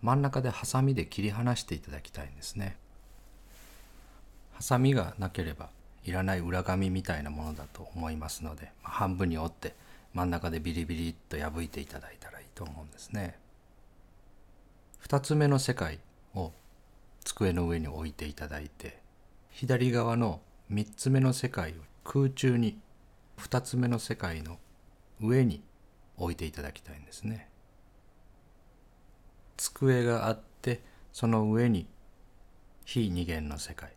[0.00, 2.76] 真ん中でハサミで切り離していただきたいんですね。
[4.54, 5.70] ハサミがなければ
[6.04, 9.74] いらない裏紙みたいなものだと思いますので半分に折って
[10.14, 13.38] 真ん中でビリビリっと破いていただいたらいいと思うんですね。
[15.06, 15.98] 2つ目の世界
[16.34, 16.52] を
[17.24, 18.98] 机の上に置いていただいて
[19.50, 20.40] 左側の
[20.72, 22.78] 3つ目の世界を空中に
[23.38, 24.58] 2つ目の世界の
[25.22, 25.62] 上に
[26.16, 27.48] 置いていただきたいんですね。
[29.56, 31.86] 机があってその上に
[32.84, 33.92] 非二元の世界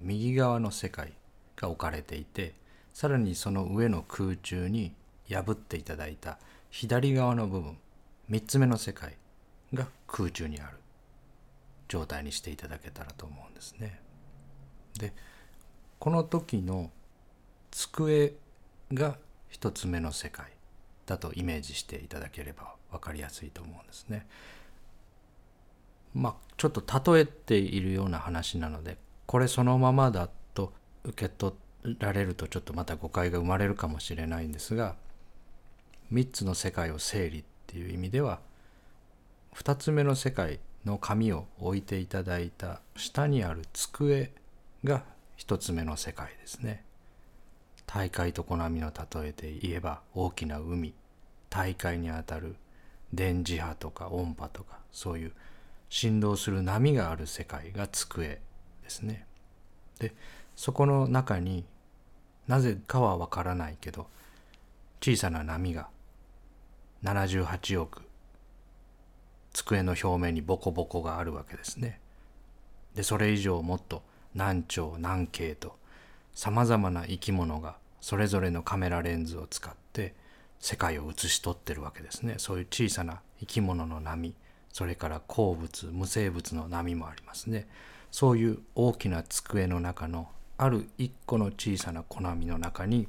[0.00, 1.12] 右側の世界
[1.56, 2.54] が置かれていて
[2.92, 4.94] さらにその上の空中に
[5.28, 6.38] 破っていただいた
[6.70, 7.78] 左側の部分
[8.30, 9.16] 3つ目の世界
[9.74, 10.78] が空中にある
[11.88, 14.00] 状態にしていただけたらと思うんですね。
[14.98, 15.12] で
[15.98, 16.90] この時の
[17.70, 18.34] 机
[18.92, 19.16] が
[19.50, 20.46] 1つ目の世界
[21.08, 24.26] だとイメージしていただければ分かりやすいと思うんですね。
[26.14, 30.72] まあちょっと例えているような話なのでこれそのままだと
[31.04, 31.54] 受け取
[31.98, 34.96] られるとちょっとまた誤解が生まれるかもしれないんですが
[36.12, 38.40] 3つの世界を整理っていう意味では
[39.54, 44.32] 2つ目の世界の紙を置いていただいた下にある机
[44.84, 45.04] が
[45.38, 46.84] 1つ目の世界ですね。
[47.86, 50.92] 大海とコナミの例えで言えば大きな海
[51.50, 52.56] 大海にあたる
[53.12, 55.32] 電磁波とか音波とかそういう
[55.88, 58.40] 振動する波がある世界が机
[58.82, 59.26] ですね。
[59.98, 60.14] で
[60.56, 61.64] そこの中に
[62.46, 64.06] なぜかはわからないけど
[65.00, 65.88] 小さな波が
[67.04, 68.02] 78億
[69.52, 72.00] 机の表面にボコボコがあるわけですね。
[72.94, 74.02] でそれ以上もっと
[74.34, 75.76] 何兆何京と
[76.34, 80.14] さまざまな生き物がそれぞれのカメラレンズを使って
[80.60, 82.34] 世界を写し取ってるわけですね。
[82.38, 84.34] そういう小さな生き物の波
[84.72, 87.68] それから鉱物無生物の波もありますね。
[88.10, 93.06] そういう大きな机の中のある一個の小さな小波の中に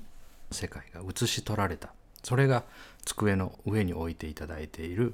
[0.51, 1.93] 世界が写し取られた
[2.23, 2.63] それが
[3.05, 5.13] 机の上に置いていただいている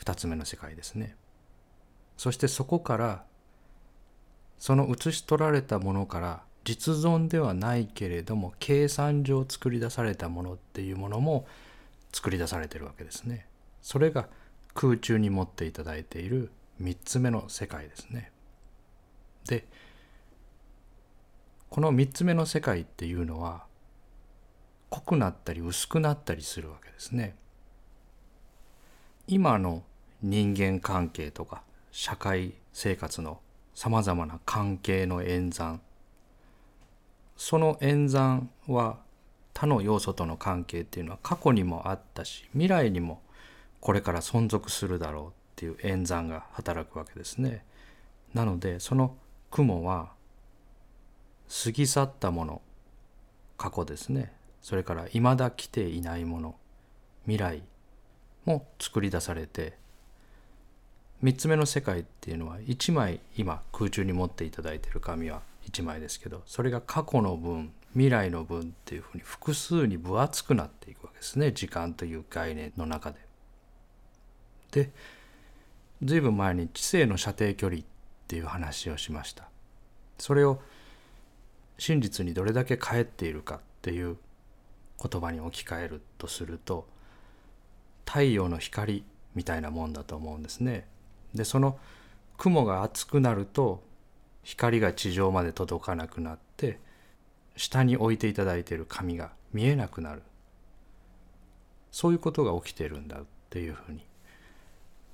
[0.00, 1.16] 2つ目の世界ですね。
[2.16, 3.24] そしてそこから
[4.58, 11.46] その写し取られたものから実存ではないけれども計算上作り出されたものっていうものも
[12.12, 13.46] 作り出されてるわけですね。
[13.82, 14.28] それが
[14.74, 16.50] 空中に持っていただいている
[16.82, 18.32] 3つ目の世界ですね。
[19.48, 19.64] で
[21.70, 23.64] この3つ目の世界っていうのは
[24.90, 27.36] 濃くなったり薄くなったりするわけですね。
[29.28, 29.84] 今の
[30.20, 31.62] 人間関係とか
[31.92, 33.40] 社会生活の
[33.72, 35.80] さまざまな関係の演算
[37.36, 38.98] その演算は
[39.54, 43.20] 他の要素との関係っていうのは過去にもあったし未来にも
[43.80, 47.64] これから存続するだろうっていう演算が働くわけですね。
[48.34, 49.16] なのでその
[49.50, 50.10] 雲は
[51.64, 52.62] 過ぎ去ったもの
[53.56, 56.56] 過去ですねそれから未だ来ていないもの
[57.24, 57.62] 未来
[58.44, 59.74] も作り出されて
[61.22, 73.18] 3つ目の世界っていうのは1枚今空中に持っていただいている紙は1枚ですけどそれが過去の分未来の分っていうふうに複数に分厚くなっていくわけですね時間という概念の中で。
[74.72, 74.90] で
[76.02, 77.84] 随分前に知性の射程距離っ
[78.28, 79.48] ていう話をしました。
[80.18, 80.60] それを
[81.78, 84.16] 真実にどれだけ返っているかっていう
[85.02, 86.86] 言葉に置き換えるとすると
[88.04, 89.04] 太陽の光
[89.34, 90.86] みたいなもんだと思うんですね。
[91.34, 91.78] でその
[92.36, 93.82] 雲が厚くなると
[94.46, 96.78] 光が地上まで届かなくなって
[97.56, 100.22] 下に置いていただいている紙が見えなくなる
[101.90, 104.06] そういうことが起きてるんだっていうふうに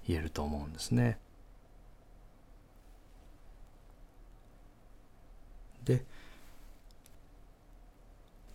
[0.06, 1.18] 言えると思うんですね。
[5.84, 6.04] で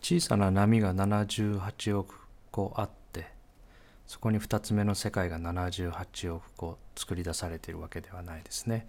[0.01, 2.15] 小さな波が78億
[2.51, 3.25] 個あって
[4.05, 8.87] そこに2つ目の世界が78億個作り出されているわけではないですね。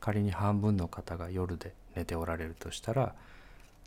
[0.00, 3.14] 仮に半分の方が夜で寝ておられるとしたら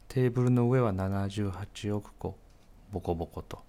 [0.07, 2.35] テーブルの上は78億個
[2.91, 3.59] ボコボコと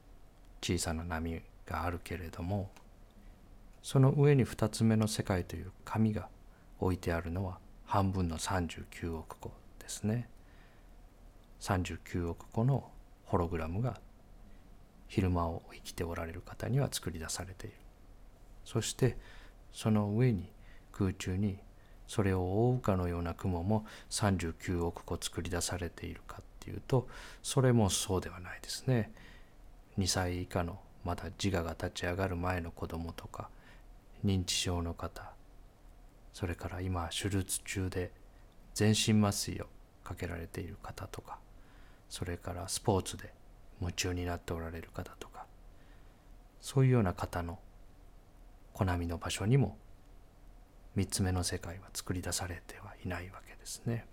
[0.61, 2.71] 小さな波があるけれども
[3.83, 6.29] その上に2つ目の世界という紙が
[6.81, 10.29] 置いてあるのは半分の39億個ですね。
[11.63, 12.91] 39億個の
[13.25, 14.01] ホログラムが
[15.07, 17.77] 昼間を生きておられる方には作り出されている
[18.65, 19.17] そして
[19.73, 20.51] その上に
[20.91, 21.59] 空中に
[22.13, 27.09] それを覆うかのような雲も39億個作り出されているかっていうと
[27.43, 29.11] それもそうではないですね。
[29.99, 33.49] 2歳以下のまだ自我が立ち上がる前の子供とか
[34.27, 35.33] 認知症の方
[36.35, 38.11] それから今手術中で
[38.75, 39.67] 全身麻酔を
[40.05, 41.39] かけられている方とか
[42.11, 43.33] それからスポーツで
[43.81, 45.47] 夢中になっておられる方とか
[46.61, 47.59] そういうような方の
[48.75, 49.79] 好みの場所にも
[50.95, 54.07] 三つ目の世界は作り出されてはいないわけですね。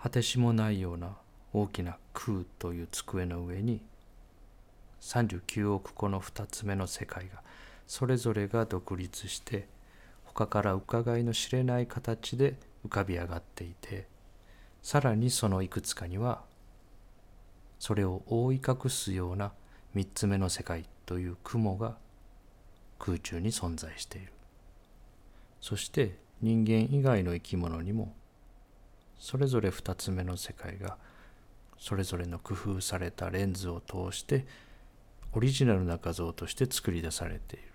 [0.00, 1.16] 果てしもないような
[1.52, 3.82] 大きな空という机の上に
[5.00, 7.42] 39億個の2つ目の世界が
[7.86, 9.66] それぞれが独立して
[10.24, 12.54] 他から伺いの知れない形で
[12.84, 14.06] 浮かび上がっていて
[14.82, 16.42] さらにそのいくつかには
[17.78, 19.52] それを覆い隠すような
[19.94, 21.96] 三つ目の世界という雲が
[22.98, 24.32] 空中に存在している
[25.60, 28.14] そして人間以外の生き物にも
[29.18, 30.96] それぞれ二つ目の世界が
[31.78, 34.46] それぞれの工夫されたレンズを通して
[35.32, 37.68] オリジナルな画像として作り出されている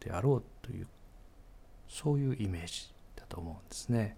[0.00, 0.86] であろうという
[1.88, 4.16] そういうイメージだと思うんですね。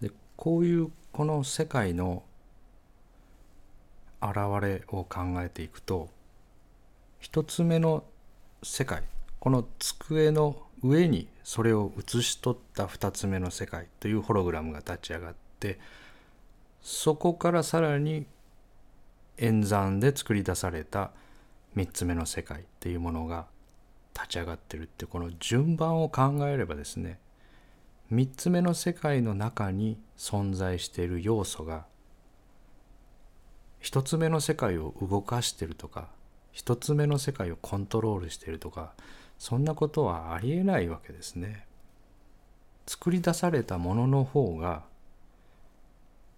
[0.00, 2.24] でこういうこの世界の
[4.20, 6.08] 現れを考えていくと
[7.22, 8.02] 一つ目の
[8.64, 9.04] 世界
[9.38, 15.78] この机の上にそれを写し取った二つ目の世界というホログラムが立ち上がって
[16.82, 18.26] そこからさらに
[19.38, 21.12] 演算で作り出された
[21.76, 23.46] 三つ目の世界っていうものが
[24.14, 27.20] 立ち上がってるってこの順番を考えればですね
[28.12, 31.86] 3つ目の世界の中に存在している要素が
[33.80, 36.08] 1つ目の世界を動かしてるとか
[36.54, 38.92] 1つ目の世界をコントロールしているとか
[39.38, 41.66] そんなことはありえないわけですね。
[42.86, 44.82] 作り出されたものの方が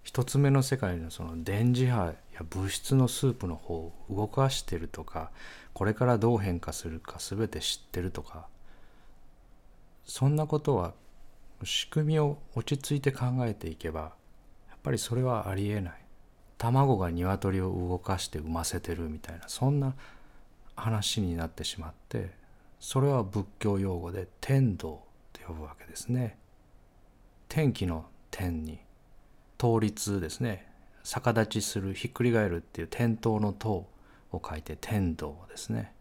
[0.03, 5.31] 一つ目の世界のその電磁波や物質のスープの方を動かしてるとか
[5.73, 8.47] これからどう変化するか全て知ってるとか
[10.05, 10.93] そんなことは
[11.63, 14.01] 仕組みを落ち着いて考えていけば
[14.69, 16.04] やっぱりそれはありえない
[16.59, 19.95] 卵が鶏を動かして産ませてるみたいなそんな
[20.77, 22.31] 話になってしまって
[22.81, 25.03] それは仏教用語で天道
[25.33, 26.37] と呼ぶわけですね。
[27.49, 28.79] 天気の天に
[29.61, 30.67] 倒立ですね。
[31.03, 33.87] 逆立ちするひっくり返るっていう天道の塔
[34.33, 35.95] を書いて天道ですね。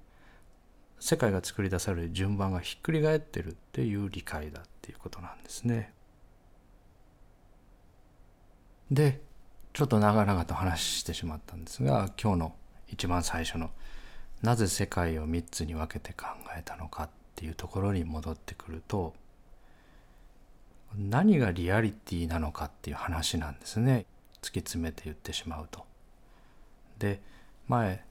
[0.99, 5.93] 世界が作り出される順番がひっくり返ってるっていう理解だっていうことなんですね。
[8.91, 9.21] で
[9.73, 12.55] ちょっと長々と話してしまったんですが今日の
[12.87, 13.71] 一番最初の
[14.43, 19.13] なぜ世界を3つに分けて考えたのかっていうところに戻ってくると
[20.95, 24.05] 何がリアリティなのかっていう話なんですね
[24.43, 25.85] 突き詰めて言ってしまうと。
[26.99, 27.19] で
[27.67, 28.03] 前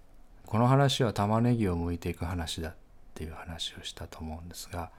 [0.46, 2.74] この話は玉ねぎを剥いていく話だっ
[3.14, 4.90] ていう話をしたと思うんですが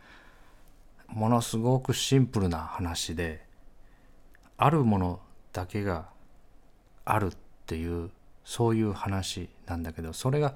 [1.08, 3.46] ものすごくシンプルな話で
[4.58, 5.20] あるもの
[5.52, 6.13] だけが
[7.06, 7.36] あるっ
[7.66, 8.10] ていう
[8.46, 10.54] そういう話なんだけどそれが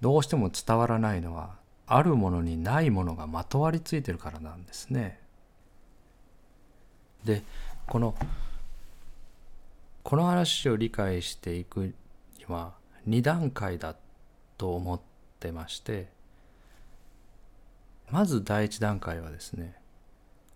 [0.00, 5.20] どうしても伝わらないのはあるものにないものがまとわりついてるからなんですね。
[7.24, 7.42] で
[7.86, 8.14] この
[10.02, 11.94] この話を理解していくに
[12.46, 12.74] は
[13.08, 13.96] 2段階だ
[14.56, 15.00] と思っ
[15.38, 16.08] てまして
[18.10, 19.74] まず第1段階はですね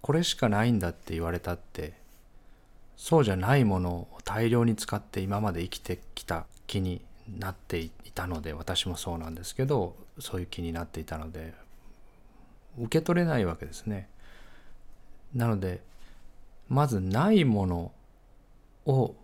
[0.01, 1.95] これしかないんだって言われたって
[2.97, 7.03] そうじゃないものを大量に使って今まで生きてきた気に
[7.38, 11.55] なっていたので私もそうなんですけどそういう気になっていたので
[12.78, 14.09] 受け取れないわけですね。
[15.34, 15.80] なので
[16.68, 17.92] まずないもの
[18.86, 19.14] を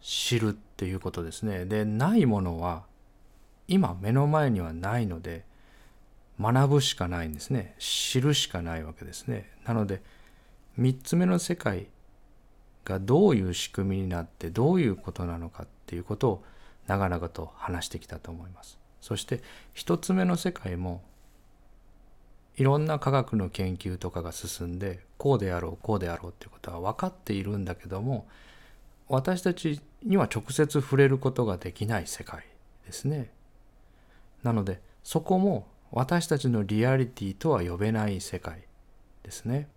[0.00, 1.64] 知るっていうことですね。
[1.64, 2.84] でないものは
[3.66, 5.44] 今目の前にはないので
[6.40, 7.74] 学ぶしかないんですね。
[7.78, 9.50] 知るしかないわけですね。
[9.64, 10.02] なので
[10.78, 11.88] 3つ目の世界
[12.88, 16.44] がどういう仕組みになってどういうことなのかっていうことを
[16.86, 18.78] 長々と話してきたと思います。
[19.00, 19.42] そして
[19.76, 21.02] 1つ目の世界も
[22.56, 28.26] いろんな科学の研究とかが進んでこうであろうこうであろうっていうことは分かっているんだけども
[29.06, 32.44] 私たちには直接触れることができない世界
[32.84, 33.30] ですね。
[34.42, 38.62] なのでそこも私たちのリアリティとは呼べない世界
[39.22, 39.68] ですね。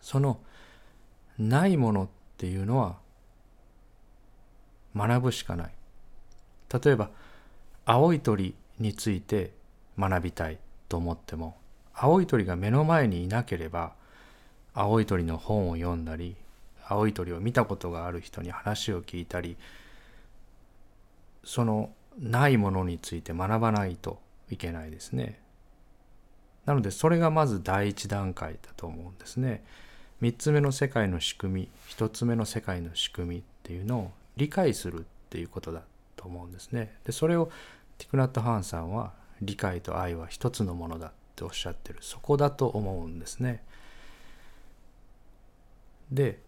[0.00, 0.40] その
[1.38, 2.08] ないものっ
[2.38, 2.96] ていうのは
[4.94, 5.70] 学ぶしかない。
[6.82, 7.10] 例えば
[7.84, 9.52] 青い鳥について
[9.98, 10.58] 学びたい
[10.88, 11.56] と思っても
[11.94, 13.92] 青い鳥が目の前にいなければ
[14.74, 16.36] 青い鳥の本を読んだり
[16.86, 19.56] 青い鳥を見たことがある人に話を聞いたり
[21.44, 24.18] そのないものについて学ばないと
[24.50, 25.40] いけないですね。
[26.64, 29.64] なのでそれがまず第一段階だと思うんですね。
[30.22, 35.82] 3つ目の世界の仕組み1つ目の世界の仕組みっていうのを理解するっていうことだ
[36.16, 36.98] と思うんですね。
[37.04, 37.50] でそれを
[37.98, 39.12] ティクナット・ハーンさんは
[39.42, 43.62] 理解と愛は一つのものだっておっしゃってるそこだと思うんですね。
[46.10, 46.40] で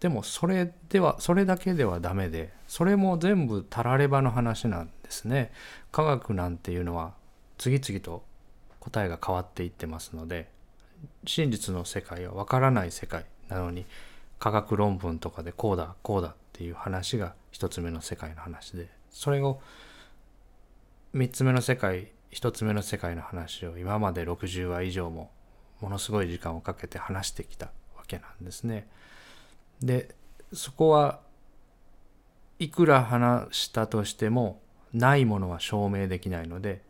[0.00, 5.52] でもそれではそれだけではダメでそれも全部たらればの話なんですね。
[5.92, 7.12] 科学なんていうのは
[7.58, 8.24] 次々と
[8.80, 10.48] 答えが変わっていってますので
[11.24, 13.86] 真実の世界は分からない世界なのに
[14.38, 19.60] 科学論文とかでこうだこうだっていう話が一つ目の世界の話でそれを
[21.12, 25.30] 三つ目の世界一つ目の世界の話を今まで60話以上も
[25.80, 28.86] ものすごい時間をかけて話してきたわけなんですね。
[29.82, 30.14] で
[30.52, 31.20] そこは
[32.58, 34.60] いくら話したとしても
[34.92, 36.82] ないものは証明できないので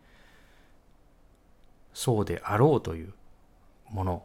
[1.95, 3.13] そうであろうという
[3.91, 4.25] もの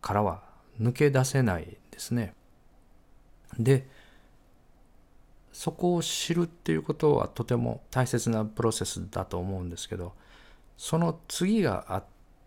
[0.00, 0.42] からは
[0.80, 2.34] 抜け出せないですね。
[3.58, 3.86] で
[5.52, 10.14] そこを知るっていうことはとても大切なプロセスだと思うんですけど
[10.78, 12.04] その次があっ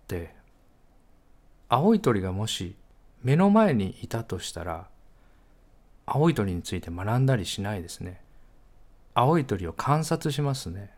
[0.07, 0.34] て
[1.70, 2.76] 青い鳥がもし
[3.24, 4.88] 目の前にいたとしたら
[6.05, 8.22] 青い鳥について学んだりしないですね。
[9.16, 10.91] 青い鳥を観察しますね。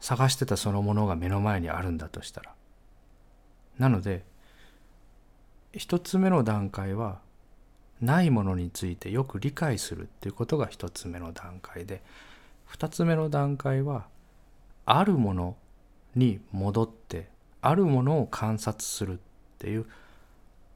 [0.00, 2.54] 探してたそのものが目の前にあるんだとしたら。
[3.78, 4.24] なので
[5.72, 7.20] 一つ目の段階は
[8.00, 12.02] ないものについてよく理解するっていうことが一つ目の段階で
[12.64, 14.06] 二つ目の段階は
[14.84, 15.56] あるもの
[16.14, 17.28] に戻って
[17.60, 19.16] あるものを観察するっ
[19.58, 19.86] ていう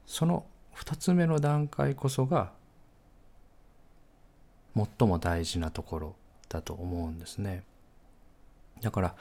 [0.05, 0.45] その
[0.75, 2.51] 2つ目の段階こそが
[4.75, 6.15] 最も大事なところ
[6.49, 7.63] だと思うんですね。
[8.81, 9.15] だから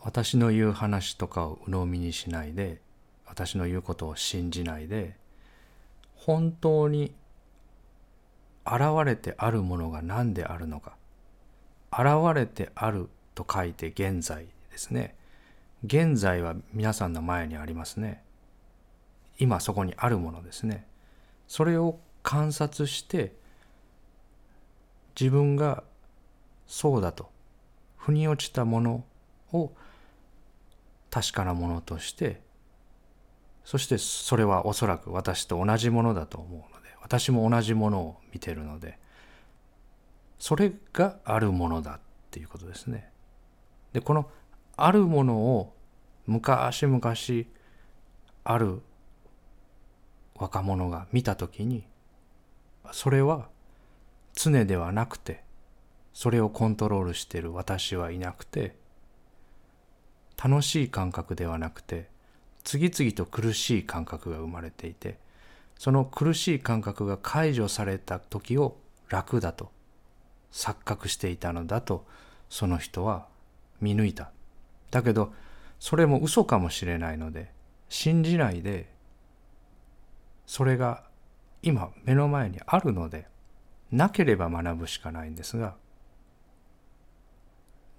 [0.00, 2.80] 私の言う話とかを鵜呑みにしないで
[3.32, 5.16] 私の言うことを信じないで
[6.16, 7.14] 本当に
[8.66, 10.96] 現れてあるものが何であるのか
[11.90, 15.14] 現れてあると書いて現在ですね。
[15.84, 18.22] 現在は皆さんの前にありますね。
[19.38, 20.86] 今そこにあるものですね。
[21.48, 23.32] それを観察して
[25.18, 25.84] 自分が
[26.66, 27.30] そうだと
[27.96, 29.04] 腑に落ちたもの
[29.52, 29.72] を
[31.10, 32.40] 確かなものとして
[33.64, 38.98] そしてそれはおそらく私と同じものだと思うので私も同じものを見てるので
[40.38, 42.00] それがあるものだっ
[42.30, 43.10] ていうことですね。
[43.92, 44.28] でこの
[44.76, 45.76] あるものを
[46.26, 47.14] 昔々
[48.44, 48.82] ある
[50.34, 51.86] 若者が見た時に
[52.90, 53.48] それは
[54.34, 55.44] 常ではなくて
[56.12, 58.76] それをコントロールしている私はいなくて
[60.42, 62.08] 楽しい感覚ではなくて
[62.64, 65.18] 次々と苦しい感覚が生まれていて
[65.78, 68.76] その苦しい感覚が解除された時を
[69.08, 69.70] 楽だと
[70.52, 72.06] 錯覚していたのだと
[72.48, 73.26] その人は
[73.80, 74.30] 見抜いた。
[74.90, 75.32] だけど
[75.80, 77.50] それも嘘かもしれないので
[77.88, 78.92] 信じないで
[80.46, 81.04] それが
[81.62, 83.26] 今目の前にあるので
[83.90, 85.74] なければ学ぶしかないんですが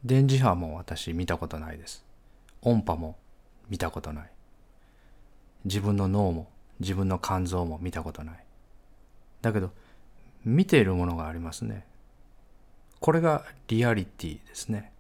[0.03, 2.05] 電磁波も私見たことないです。
[2.61, 3.18] 音波も
[3.70, 4.33] 見たことない。
[5.66, 6.49] 自分の脳も
[6.80, 8.43] 自分の肝臓も見たことない。
[9.41, 9.72] だけど
[10.45, 11.86] 見ているものがありますね。
[12.99, 14.91] これがリアリティですね。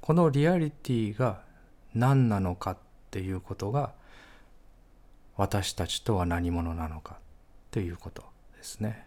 [0.00, 1.42] このリアリティが
[1.94, 2.76] 何なのかっ
[3.10, 3.92] ていうことが
[5.36, 7.18] 私たちとは何者なのか
[7.70, 8.24] ということ
[8.56, 9.06] ですね。